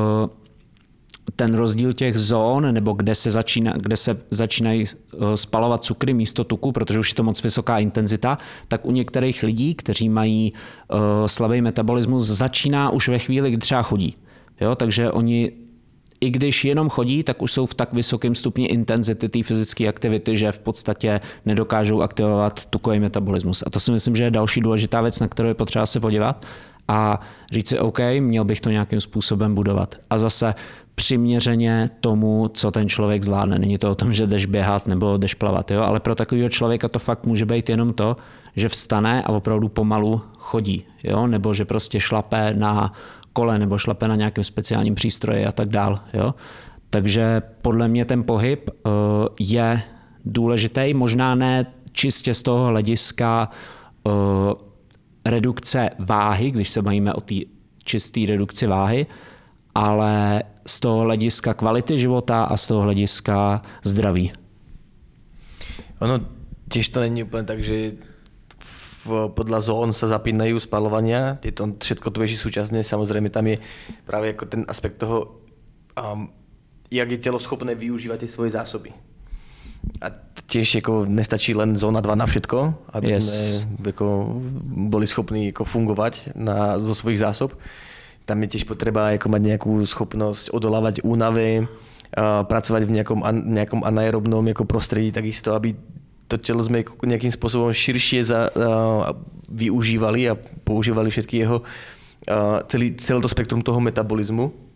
ten 1.36 1.56
rozdíl 1.56 1.94
těch 1.94 2.18
zón, 2.18 2.74
nebo 2.74 2.94
kde 2.94 3.16
se, 3.16 3.32
začíná, 3.32 3.74
kde 3.78 3.98
se 3.98 4.22
začínají 4.30 4.84
eh, 4.84 5.38
spalovat 5.38 5.84
cukry 5.84 6.14
místo 6.14 6.44
tuku, 6.44 6.72
protože 6.72 7.00
už 7.00 7.10
je 7.10 7.16
to 7.16 7.24
moc 7.24 7.44
vysoká 7.44 7.80
intenzita, 7.80 8.38
tak 8.68 8.86
u 8.86 8.92
některých 8.92 9.44
lidí, 9.44 9.76
kteří 9.76 10.10
mají 10.10 10.54
uh, 10.54 11.00
slabý 11.26 11.62
metabolismus, 11.62 12.24
začíná 12.24 12.90
už 12.90 13.10
ve 13.10 13.20
chvíli, 13.20 13.52
kdy 13.52 13.58
třeba 13.58 13.82
chodí. 13.82 14.16
Jo, 14.62 14.76
takže 14.76 15.12
oni 15.12 15.52
i 16.22 16.30
když 16.30 16.66
jenom 16.66 16.90
chodí, 16.90 17.24
tak 17.24 17.42
už 17.42 17.52
jsou 17.52 17.66
v 17.66 17.74
tak 17.74 17.94
vysokém 17.94 18.36
stupni 18.36 18.66
intenzity 18.66 19.30
té 19.30 19.44
fyzické 19.44 19.88
aktivity, 19.88 20.38
že 20.38 20.52
v 20.52 20.60
podstatě 20.60 21.20
nedokážou 21.46 22.02
aktivovat 22.02 22.66
tukový 22.66 23.00
metabolismus. 23.00 23.64
A 23.68 23.70
to 23.70 23.80
si 23.80 23.92
myslím, 23.92 24.16
že 24.16 24.24
je 24.24 24.32
další 24.32 24.62
důležitá 24.62 25.02
věc, 25.02 25.20
na 25.20 25.28
kterou 25.28 25.48
je 25.48 25.54
potřeba 25.54 25.86
se 25.86 26.00
podívat 26.00 26.46
a 26.88 27.20
říct 27.52 27.68
si, 27.68 27.80
OK, 27.80 28.00
měl 28.20 28.46
bych 28.46 28.62
to 28.62 28.70
nějakým 28.70 29.02
způsobem 29.02 29.56
budovat. 29.56 29.96
A 30.10 30.18
zase 30.18 30.56
přiměřeně 30.96 31.90
tomu, 32.00 32.50
co 32.54 32.72
ten 32.72 32.90
člověk 32.90 33.24
zvládne. 33.24 33.60
Není 33.60 33.78
to 33.78 33.92
o 33.92 33.96
tom, 33.96 34.14
že 34.14 34.28
jdeš 34.28 34.46
běhat 34.46 34.88
nebo 34.88 35.18
jdeš 35.18 35.34
plavat, 35.34 35.72
jo? 35.72 35.82
ale 35.82 36.00
pro 36.00 36.16
takového 36.16 36.50
člověka 36.50 36.88
to 36.88 37.00
fakt 37.00 37.26
může 37.26 37.46
být 37.46 37.70
jenom 37.70 37.94
to, 37.94 38.16
že 38.56 38.70
vstane 38.70 39.24
a 39.24 39.30
opravdu 39.30 39.70
pomalu 39.70 40.22
chodí, 40.38 40.86
jo? 41.04 41.28
nebo 41.28 41.54
že 41.54 41.66
prostě 41.66 42.00
šlape 42.00 42.54
na 42.54 42.94
kole 43.34 43.60
nebo 43.60 43.78
šlape 43.78 44.08
na 44.08 44.16
nějakém 44.16 44.44
speciálním 44.44 44.96
přístroji 44.96 45.46
a 45.46 45.52
tak 45.52 45.70
dál. 45.70 46.00
Jo? 46.14 46.36
Takže 46.90 47.42
podle 47.62 47.88
mě 47.88 48.06
ten 48.06 48.24
pohyb 48.24 48.70
eh, 48.70 48.90
je 49.40 49.82
důležitý, 50.26 50.94
možná 50.94 51.36
ne 51.36 51.66
čistě 51.92 52.34
z 52.34 52.42
toho 52.42 52.68
hlediska 52.68 53.50
eh, 54.08 54.12
redukce 55.26 55.90
váhy, 56.00 56.52
když 56.52 56.70
se 56.70 56.82
bavíme 56.82 57.14
o 57.14 57.22
té 57.22 57.36
čisté 57.84 58.20
redukci 58.28 58.68
váhy, 58.68 59.08
ale 59.76 60.44
z 60.66 60.80
toho 60.80 61.02
hlediska 61.02 61.54
kvality 61.54 61.98
života 61.98 62.44
a 62.44 62.58
z 62.58 62.68
toho 62.68 62.82
hlediska 62.82 63.62
zdraví. 63.84 64.32
Ono 66.00 66.20
tiež 66.72 66.90
to 66.90 67.00
není 67.00 67.24
úplně 67.24 67.44
tak, 67.44 67.64
že 67.64 67.92
podľa 69.08 69.60
zón 69.66 69.90
sa 69.92 70.10
zapínajú 70.10 70.62
spalovania, 70.62 71.42
je 71.42 71.54
to 71.54 71.74
všetko 71.78 72.08
to 72.14 72.18
beží 72.22 72.38
súčasne, 72.38 72.86
samozrejme 72.86 73.34
tam 73.34 73.50
je 73.50 73.58
práve 74.06 74.34
ako 74.34 74.46
ten 74.46 74.62
aspekt 74.70 75.02
toho, 75.02 75.42
um, 75.98 76.30
jak 76.92 77.10
je 77.10 77.20
telo 77.24 77.40
schopné 77.42 77.74
využívať 77.74 78.26
tie 78.26 78.30
svoje 78.30 78.54
zásoby. 78.54 78.94
A 79.98 80.14
tiež 80.46 80.84
ako 80.84 81.10
nestačí 81.10 81.58
len 81.58 81.74
zóna 81.74 82.06
2 82.06 82.14
na 82.14 82.28
všetko, 82.30 82.58
aby 82.94 83.18
yes. 83.18 83.66
sme 83.66 83.90
ako 83.90 84.08
boli 84.92 85.10
schopní 85.10 85.50
ako 85.50 85.66
fungovať 85.66 86.38
na, 86.38 86.78
zo 86.78 86.94
svojich 86.94 87.24
zásob. 87.24 87.58
Tam 88.30 88.38
je 88.46 88.54
tiež 88.54 88.70
potreba 88.70 89.10
ako 89.18 89.28
mať 89.34 89.42
nejakú 89.42 89.82
schopnosť 89.82 90.54
odolávať 90.54 91.02
únave, 91.02 91.66
uh, 91.66 92.46
pracovať 92.46 92.86
v 92.86 92.94
nejakom, 93.02 93.20
nejakom 93.56 93.82
anaerobnom 93.82 94.46
ako 94.54 94.70
prostredí 94.70 95.10
takisto, 95.10 95.58
aby 95.58 95.74
to 96.32 96.40
telo 96.40 96.64
sme 96.64 96.88
nejakým 96.88 97.32
spôsobom 97.36 97.76
širšie 97.76 98.24
za, 98.24 98.48
uh, 98.48 99.12
využívali 99.52 100.32
a 100.32 100.40
používali 100.64 101.12
všetky 101.12 101.44
jeho, 101.44 101.60
uh, 101.60 102.64
celý, 102.72 102.96
celé 102.96 103.20
to 103.20 103.28
spektrum 103.28 103.60
toho 103.60 103.84
metabolizmu. 103.84 104.72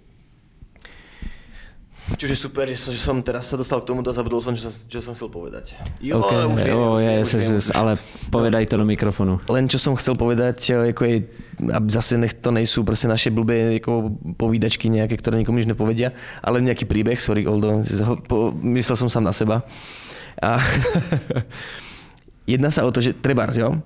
Čiže 2.06 2.38
super, 2.38 2.70
že 2.70 2.94
že 2.94 3.02
som 3.02 3.18
teraz 3.26 3.50
sa 3.50 3.58
dostal 3.58 3.82
k 3.82 3.90
tomuto 3.90 4.14
a 4.14 4.14
zabudol 4.14 4.38
čo 4.38 4.70
som, 4.70 4.70
čo 4.70 5.02
som 5.02 5.18
chcel 5.18 5.26
povedať. 5.26 5.74
Jo, 5.98 6.22
okay, 6.22 6.46
už 6.46 6.62
jo, 6.62 7.02
je, 7.02 7.12
je, 7.18 7.22
už 7.26 7.44
je, 7.66 7.74
ale 7.74 7.98
povedaj 8.30 8.70
to 8.70 8.78
do 8.78 8.86
mikrofonu. 8.86 9.42
Len 9.50 9.66
čo 9.66 9.82
som 9.82 9.98
chcel 9.98 10.14
povedať, 10.14 10.86
ako 10.94 11.02
je, 11.02 11.26
zase 11.90 12.22
nech 12.22 12.38
to 12.38 12.54
nejsou 12.54 12.86
prostě 12.86 13.10
naše 13.10 13.34
blbé 13.34 13.82
jako 13.82 14.14
povídačky 14.38 14.86
nejaké, 14.86 15.18
ktoré 15.18 15.42
nikomu 15.42 15.58
nič 15.58 15.66
nepovedia, 15.66 16.14
ale 16.46 16.62
nejaký 16.62 16.86
príbeh, 16.86 17.18
sorry 17.18 17.42
Oldo, 17.50 17.82
myslel 18.62 18.98
som 19.02 19.10
sám 19.10 19.26
na 19.26 19.34
seba. 19.34 19.66
A 20.42 20.60
jedná 22.52 22.70
sa 22.72 22.84
o 22.88 22.92
to, 22.92 23.00
že 23.04 23.16
trebárs, 23.16 23.56
jo. 23.60 23.80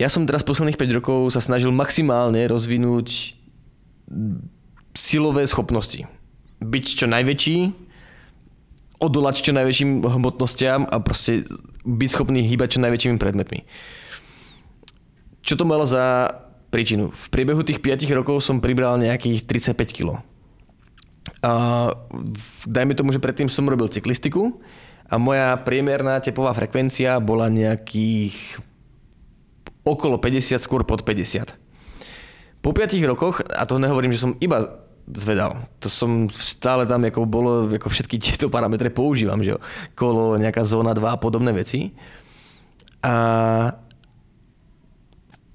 Ja 0.00 0.08
som 0.08 0.26
teraz 0.26 0.42
posledných 0.42 0.80
5 0.80 0.98
rokov 0.98 1.18
sa 1.30 1.40
snažil 1.44 1.70
maximálne 1.70 2.40
rozvinúť 2.48 3.38
silové 4.96 5.46
schopnosti. 5.46 6.08
Byť 6.62 6.84
čo 6.98 7.06
najväčší, 7.06 7.56
odolať 9.02 9.42
čo 9.42 9.52
najväčším 9.54 10.06
hmotnostiam 10.06 10.86
a 10.86 11.02
proste 11.02 11.42
byť 11.82 12.10
schopný 12.10 12.46
hýbať 12.46 12.78
čo 12.78 12.84
najväčšími 12.86 13.18
predmetmi. 13.18 13.66
Čo 15.42 15.58
to 15.58 15.64
malo 15.66 15.82
za 15.82 16.30
príčinu? 16.70 17.10
V 17.10 17.24
priebehu 17.34 17.66
tých 17.66 17.82
5 17.82 18.06
rokov 18.14 18.46
som 18.46 18.62
pribral 18.62 18.94
nejakých 19.02 19.42
35 19.74 19.90
kg. 19.90 20.22
A 21.42 21.52
dajme 22.70 22.94
tomu, 22.94 23.10
že 23.10 23.18
predtým 23.18 23.50
som 23.50 23.66
robil 23.66 23.90
cyklistiku, 23.90 24.62
a 25.12 25.20
moja 25.20 25.60
priemerná 25.60 26.24
tepová 26.24 26.56
frekvencia 26.56 27.20
bola 27.20 27.52
nejakých 27.52 28.32
okolo 29.84 30.16
50, 30.16 30.56
skôr 30.56 30.88
pod 30.88 31.04
50. 31.04 31.52
Po 32.64 32.70
5 32.72 32.96
rokoch, 33.04 33.44
a 33.44 33.68
to 33.68 33.76
nehovorím, 33.76 34.16
že 34.16 34.24
som 34.24 34.32
iba 34.40 34.80
zvedal. 35.04 35.68
To 35.84 35.92
som 35.92 36.32
stále 36.32 36.88
tam, 36.88 37.04
ako 37.04 37.28
bolo, 37.28 37.68
ako 37.68 37.92
všetky 37.92 38.16
tieto 38.16 38.48
parametre 38.48 38.88
používam, 38.88 39.42
že 39.44 39.52
jo. 39.52 39.58
Kolo, 39.92 40.40
nejaká 40.40 40.64
zóna 40.64 40.96
2 40.96 41.04
a 41.04 41.18
podobné 41.20 41.52
veci. 41.52 41.92
A 43.02 43.14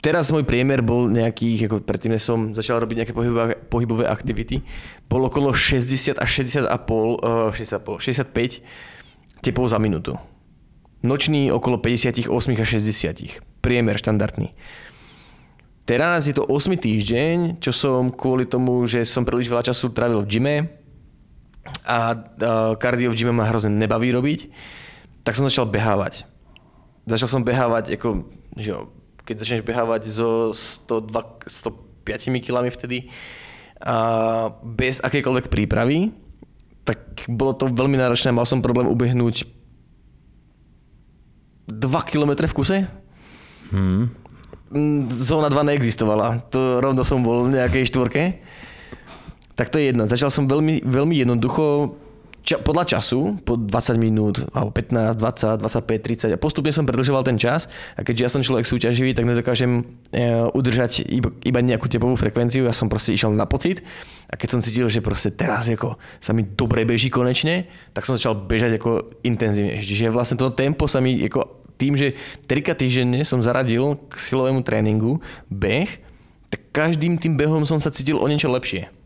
teraz 0.04 0.30
môj 0.30 0.44
priemer 0.44 0.86
bol 0.86 1.10
nejakých, 1.10 1.72
ako 1.72 1.76
predtým, 1.82 2.14
než 2.14 2.28
som 2.28 2.54
začal 2.54 2.84
robiť 2.84 2.96
nejaké 3.02 3.14
pohybové, 3.16 3.56
pohybové 3.72 4.06
aktivity, 4.06 4.62
bol 5.08 5.26
okolo 5.26 5.56
60 5.56 6.20
až 6.20 6.30
60 6.46 6.68
a 6.68 6.78
pol, 6.78 7.18
uh, 7.24 7.50
60 7.50 7.74
a 7.74 7.82
pol, 7.82 7.98
65 7.98 8.62
tepov 9.42 9.70
za 9.70 9.78
minútu. 9.78 10.18
Nočný 11.06 11.54
okolo 11.54 11.78
58 11.78 12.28
až 12.34 12.70
60. 12.82 13.42
Priemer 13.62 13.96
štandardný. 14.02 14.58
Teraz 15.88 16.28
je 16.28 16.36
to 16.36 16.44
8 16.44 16.76
týždeň, 16.76 17.64
čo 17.64 17.72
som 17.72 18.12
kvôli 18.12 18.44
tomu, 18.44 18.84
že 18.84 19.08
som 19.08 19.24
príliš 19.24 19.48
veľa 19.48 19.72
času 19.72 19.96
trávil 19.96 20.20
v 20.26 20.28
gyme 20.28 20.56
a 21.88 22.12
kardio 22.76 23.12
v 23.12 23.18
gyme 23.24 23.32
ma 23.32 23.48
hrozne 23.48 23.72
nebaví 23.72 24.12
robiť, 24.12 24.52
tak 25.24 25.40
som 25.40 25.48
začal 25.48 25.72
behávať. 25.72 26.28
Začal 27.08 27.30
som 27.32 27.48
behávať, 27.48 27.96
ako, 27.96 28.28
že 28.60 28.76
keď 29.24 29.36
začneš 29.40 29.64
behávať 29.64 30.12
so 30.12 30.52
102, 30.52 31.48
105 31.48 32.44
kg 32.44 32.68
vtedy, 32.68 33.08
a 33.80 33.96
bez 34.60 35.00
akékoľvek 35.00 35.48
prípravy, 35.48 36.12
tak 36.88 37.28
bolo 37.28 37.52
to 37.52 37.68
veľmi 37.68 38.00
náročné. 38.00 38.32
Mal 38.32 38.48
som 38.48 38.64
problém 38.64 38.88
ubehnúť 38.88 39.44
2 41.68 41.84
km 42.08 42.48
v 42.48 42.56
kuse. 42.56 42.78
Hmm. 43.76 44.08
Zóna 45.12 45.52
2 45.52 45.68
neexistovala. 45.68 46.48
To 46.56 46.80
rovno 46.80 47.04
som 47.04 47.20
bol 47.20 47.52
v 47.52 47.60
nejakej 47.60 47.92
štvorke. 47.92 48.40
Tak 49.60 49.68
to 49.68 49.84
je 49.84 49.92
jedno. 49.92 50.08
Začal 50.08 50.32
som 50.32 50.48
veľmi, 50.48 50.88
veľmi 50.88 51.20
jednoducho 51.20 52.00
ča, 52.48 52.64
podľa 52.64 52.96
času, 52.96 53.44
po 53.44 53.60
20 53.60 54.00
minút, 54.00 54.40
alebo 54.56 54.72
15, 54.72 55.20
20, 55.20 55.60
25, 55.60 56.32
30 56.32 56.36
a 56.36 56.40
postupne 56.40 56.72
som 56.72 56.88
predlžoval 56.88 57.28
ten 57.28 57.36
čas 57.36 57.68
a 58.00 58.08
keďže 58.08 58.24
ja 58.24 58.30
som 58.32 58.40
človek 58.40 58.64
súťaživý, 58.64 59.12
tak 59.12 59.28
nedokážem 59.28 59.84
e, 60.16 60.48
udržať 60.56 61.04
iba, 61.04 61.36
iba 61.44 61.60
nejakú 61.60 61.92
tepovú 61.92 62.16
frekvenciu, 62.16 62.64
ja 62.64 62.72
som 62.72 62.88
proste 62.88 63.12
išiel 63.12 63.36
na 63.36 63.44
pocit 63.44 63.84
a 64.32 64.40
keď 64.40 64.48
som 64.48 64.60
cítil, 64.64 64.88
že 64.88 65.04
proste 65.04 65.36
teraz 65.36 65.68
ako 65.68 66.00
sa 66.24 66.32
mi 66.32 66.48
dobre 66.48 66.88
beží 66.88 67.12
konečne, 67.12 67.68
tak 67.92 68.08
som 68.08 68.16
začal 68.16 68.40
bežať 68.48 68.80
ako 68.80 69.20
intenzívne. 69.28 69.76
Čiže 69.84 70.16
vlastne 70.16 70.40
to 70.40 70.56
tempo 70.56 70.88
sa 70.88 71.04
mi 71.04 71.20
ako 71.28 71.68
tým, 71.76 72.00
že 72.00 72.16
trika 72.48 72.74
týždenne 72.74 73.28
som 73.28 73.44
zaradil 73.44 74.00
k 74.08 74.16
silovému 74.16 74.64
tréningu 74.64 75.20
beh, 75.52 75.92
tak 76.48 76.64
každým 76.72 77.20
tým 77.20 77.36
behom 77.36 77.68
som 77.68 77.76
sa 77.76 77.92
cítil 77.92 78.16
o 78.16 78.26
niečo 78.26 78.48
lepšie 78.48 78.97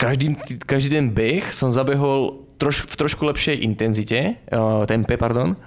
každý, 0.00 0.32
každý 0.64 0.96
ten 0.96 1.12
beh 1.12 1.52
som 1.52 1.68
zabehol 1.68 2.48
troš, 2.56 2.88
v 2.88 2.94
trošku 2.96 3.20
lepšej 3.28 3.60
intenzite, 3.60 4.40
uh, 4.48 4.88
tempe, 4.88 5.20
pardon. 5.20 5.60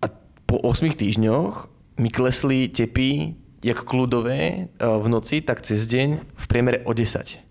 A 0.00 0.08
po 0.48 0.56
8 0.64 0.88
týždňoch 0.96 1.68
mi 2.00 2.08
klesli 2.08 2.72
tepy 2.72 3.36
jak 3.60 3.84
kľudové 3.84 4.72
uh, 4.80 4.96
v 4.96 5.06
noci, 5.12 5.44
tak 5.44 5.60
cez 5.60 5.84
deň 5.84 6.08
v 6.16 6.44
priemere 6.48 6.80
o 6.88 6.96
10. 6.96 7.44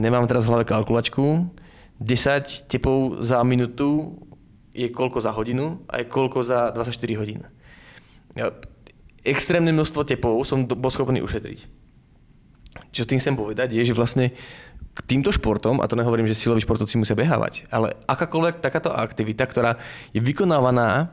Nemám 0.00 0.24
teraz 0.24 0.48
v 0.48 0.56
hlave 0.56 0.64
kalkulačku. 0.64 1.52
10 2.00 2.68
tepov 2.68 3.24
za 3.24 3.40
minútu 3.44 4.20
je 4.76 4.88
koľko 4.92 5.24
za 5.24 5.32
hodinu 5.32 5.80
a 5.88 6.04
je 6.04 6.08
koľko 6.08 6.44
za 6.44 6.68
24 6.76 7.20
hodín 7.20 7.40
extrémne 9.26 9.74
množstvo 9.74 10.06
tepov 10.06 10.46
som 10.46 10.64
bol 10.64 10.88
schopný 10.88 11.20
ušetriť. 11.20 11.66
Čo 12.94 13.04
tým 13.04 13.20
chcem 13.20 13.36
povedať 13.36 13.76
je, 13.76 13.82
že 13.82 13.96
vlastne 13.96 14.32
k 14.96 15.00
týmto 15.04 15.28
športom, 15.28 15.84
a 15.84 15.88
to 15.90 15.98
nehovorím, 15.98 16.24
že 16.24 16.38
siloví 16.38 16.64
športovci 16.64 16.96
musia 16.96 17.12
behávať, 17.12 17.68
ale 17.68 17.92
akákoľvek 18.08 18.64
takáto 18.64 18.88
aktivita, 18.88 19.44
ktorá 19.44 19.76
je 20.16 20.24
vykonávaná 20.24 21.12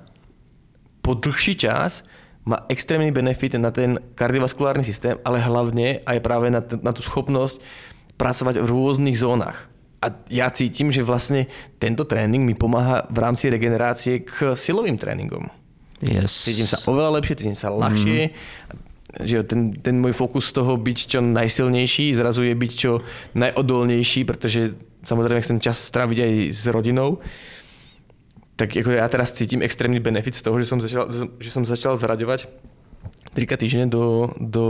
po 1.03 1.19
dlhší 1.19 1.59
čas, 1.59 2.07
má 2.47 2.63
extrémní 2.71 3.11
benefit 3.11 3.55
na 3.55 3.71
ten 3.71 3.99
kardiovaskulárny 4.15 4.83
systém, 4.83 5.17
ale 5.25 5.39
hlavně 5.39 5.99
a 6.05 6.13
je 6.13 6.19
právě 6.19 6.51
na, 6.51 6.63
na 6.81 6.91
tu 6.91 7.01
schopnosť 7.01 7.61
pracovať 8.17 8.59
v 8.59 8.67
rôznych 8.67 9.19
zónach. 9.19 9.67
A 10.03 10.11
ja 10.27 10.51
cítim, 10.51 10.91
že 10.91 10.99
vlastne 10.99 11.47
tento 11.79 12.03
tréning 12.03 12.43
mi 12.43 12.51
pomáha 12.51 13.07
v 13.07 13.23
rámci 13.23 13.47
regenerácie 13.47 14.27
k 14.27 14.51
silovým 14.51 14.99
tréningom. 14.99 15.47
Yes. 16.03 16.31
Cítim 16.43 16.67
sa 16.67 16.77
oveľa 16.85 17.19
lepšie, 17.19 17.39
cítim 17.39 17.57
sa 17.57 17.71
ľahšie. 17.71 18.29
Mm. 18.29 18.35
Že 19.13 19.37
ten, 19.45 19.61
ten 19.77 19.95
môj 20.01 20.17
fokus 20.17 20.49
z 20.49 20.57
toho 20.57 20.73
byť 20.75 20.97
čo 21.05 21.19
najsilnejší, 21.21 22.17
zrazu 22.17 22.43
je 22.49 22.53
byť 22.57 22.71
čo 22.73 23.05
najodolnejší, 23.37 24.25
pretože 24.25 24.73
samozrejme 25.05 25.43
chcem 25.45 25.57
čas 25.61 25.77
stráviť 25.79 26.17
aj 26.19 26.31
s 26.49 26.63
rodinou. 26.67 27.21
Tak 28.57 28.73
jako 28.73 28.89
ja 28.93 29.05
teraz 29.09 29.33
cítim 29.33 29.61
extrémny 29.61 30.01
benefit 30.01 30.35
z 30.35 30.43
toho, 30.45 30.57
že 30.57 30.65
som 30.65 30.79
začal, 30.81 31.09
že 31.39 31.49
som 31.49 31.63
začal 31.65 31.93
zraďovať 31.97 32.49
trika 33.33 33.57
týždne 33.57 33.89
do, 33.89 34.29
do 34.37 34.65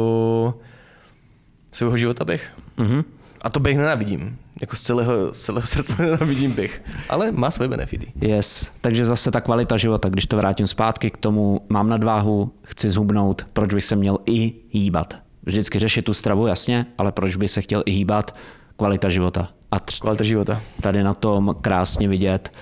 svojho 1.72 2.08
života 2.08 2.24
beh. 2.24 2.44
Mhm. 2.80 3.22
A 3.44 3.50
to 3.50 3.60
beh 3.60 3.78
nenávidím. 3.78 4.38
Jako 4.62 4.76
z 4.76 4.82
celého, 4.82 5.34
z 5.34 5.39
celého 5.41 5.68
srdce 5.74 6.02
nenávidím 6.02 6.52
beh. 6.52 6.82
Ale 7.10 7.32
má 7.32 7.52
svoje 7.52 7.68
benefity. 7.70 8.12
Yes, 8.22 8.72
takže 8.82 9.06
zase 9.06 9.32
ta 9.32 9.41
kvalita 9.41 9.78
života, 9.78 10.10
když 10.10 10.26
to 10.26 10.38
vrátím 10.38 10.68
zpátky 10.68 11.10
k 11.12 11.18
tomu, 11.18 11.62
mám 11.70 11.89
nadváhu, 11.89 12.52
chci 12.64 12.89
zhubnout, 12.89 13.46
proč 13.54 13.74
bych 13.74 13.86
se 13.86 13.96
měl 13.96 14.18
i 14.26 14.54
hýbat. 14.70 15.18
Vždycky 15.44 15.80
řešit 15.80 16.02
tu 16.02 16.14
stravu, 16.14 16.48
jasně, 16.48 16.86
ale 16.98 17.12
proč 17.12 17.36
bych 17.36 17.52
se 17.52 17.62
chtěl 17.62 17.84
i 17.86 17.91
hýbat? 17.91 18.36
Kvalita 18.78 19.10
života. 19.10 19.50
A 19.72 19.80
tř- 19.80 20.00
Kvalita 20.02 20.24
života. 20.24 20.62
tady 20.82 21.04
na 21.04 21.14
tom 21.14 21.56
krásně 21.62 22.08
vidět, 22.08 22.54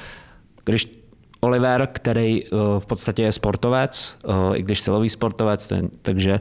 když 0.66 1.02
Oliver, 1.40 1.90
který 1.92 2.44
eh, 2.46 2.50
v 2.80 2.86
podstatě 2.86 3.24
je 3.24 3.32
sportovec, 3.32 4.18
eh, 4.26 4.58
i 4.58 4.64
když 4.64 4.82
silový 4.82 5.10
sportovec, 5.10 5.74
takže 6.02 6.40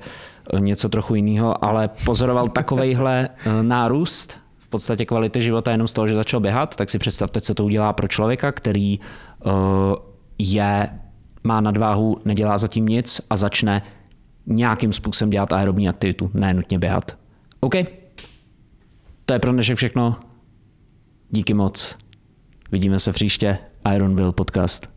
něco 0.59 0.89
trochu 0.89 1.15
jiného, 1.15 1.65
ale 1.65 1.91
pozoroval 2.05 2.49
takovejhle 2.59 3.29
eh, 3.29 3.63
nárůst 3.63 4.39
v 4.59 4.69
podstatě 4.69 5.05
kvality 5.05 5.41
života 5.41 5.71
jenom 5.71 5.89
z 5.89 5.93
toho, 5.93 6.07
že 6.07 6.15
začal 6.15 6.41
běhat, 6.41 6.77
tak 6.77 6.91
si 6.91 6.99
představte, 6.99 7.41
co 7.41 7.55
to 7.55 7.65
udělá 7.65 7.93
pro 7.93 8.09
člověka, 8.09 8.53
který 8.53 9.01
eh, 9.01 9.51
je, 10.39 10.89
má 11.45 11.61
nadváhu, 11.61 12.21
nedělá 12.25 12.59
zatím 12.59 12.87
nic 12.87 13.21
a 13.31 13.37
začne 13.37 13.83
nějakým 14.47 14.93
způsobem 14.93 15.31
dělat 15.31 15.53
aerobní 15.53 15.89
aktivitu, 15.89 16.31
ne 16.35 16.55
nutně 16.55 16.79
běhat. 16.79 17.17
OK, 17.61 17.75
to 19.27 19.35
je 19.35 19.39
pro 19.39 19.53
dnešek 19.53 19.77
všechno. 19.77 20.17
Díky 21.31 21.55
moc. 21.55 21.99
Vidíme 22.73 22.99
se 22.99 23.13
příště. 23.13 23.59
Ironville 23.95 24.33
podcast. 24.33 24.91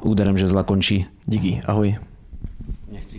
Úderem 0.00 0.38
žezla 0.38 0.62
končí. 0.62 1.06
Díky, 1.26 1.60
ahoj. 1.66 1.96
Nechci 2.92 3.18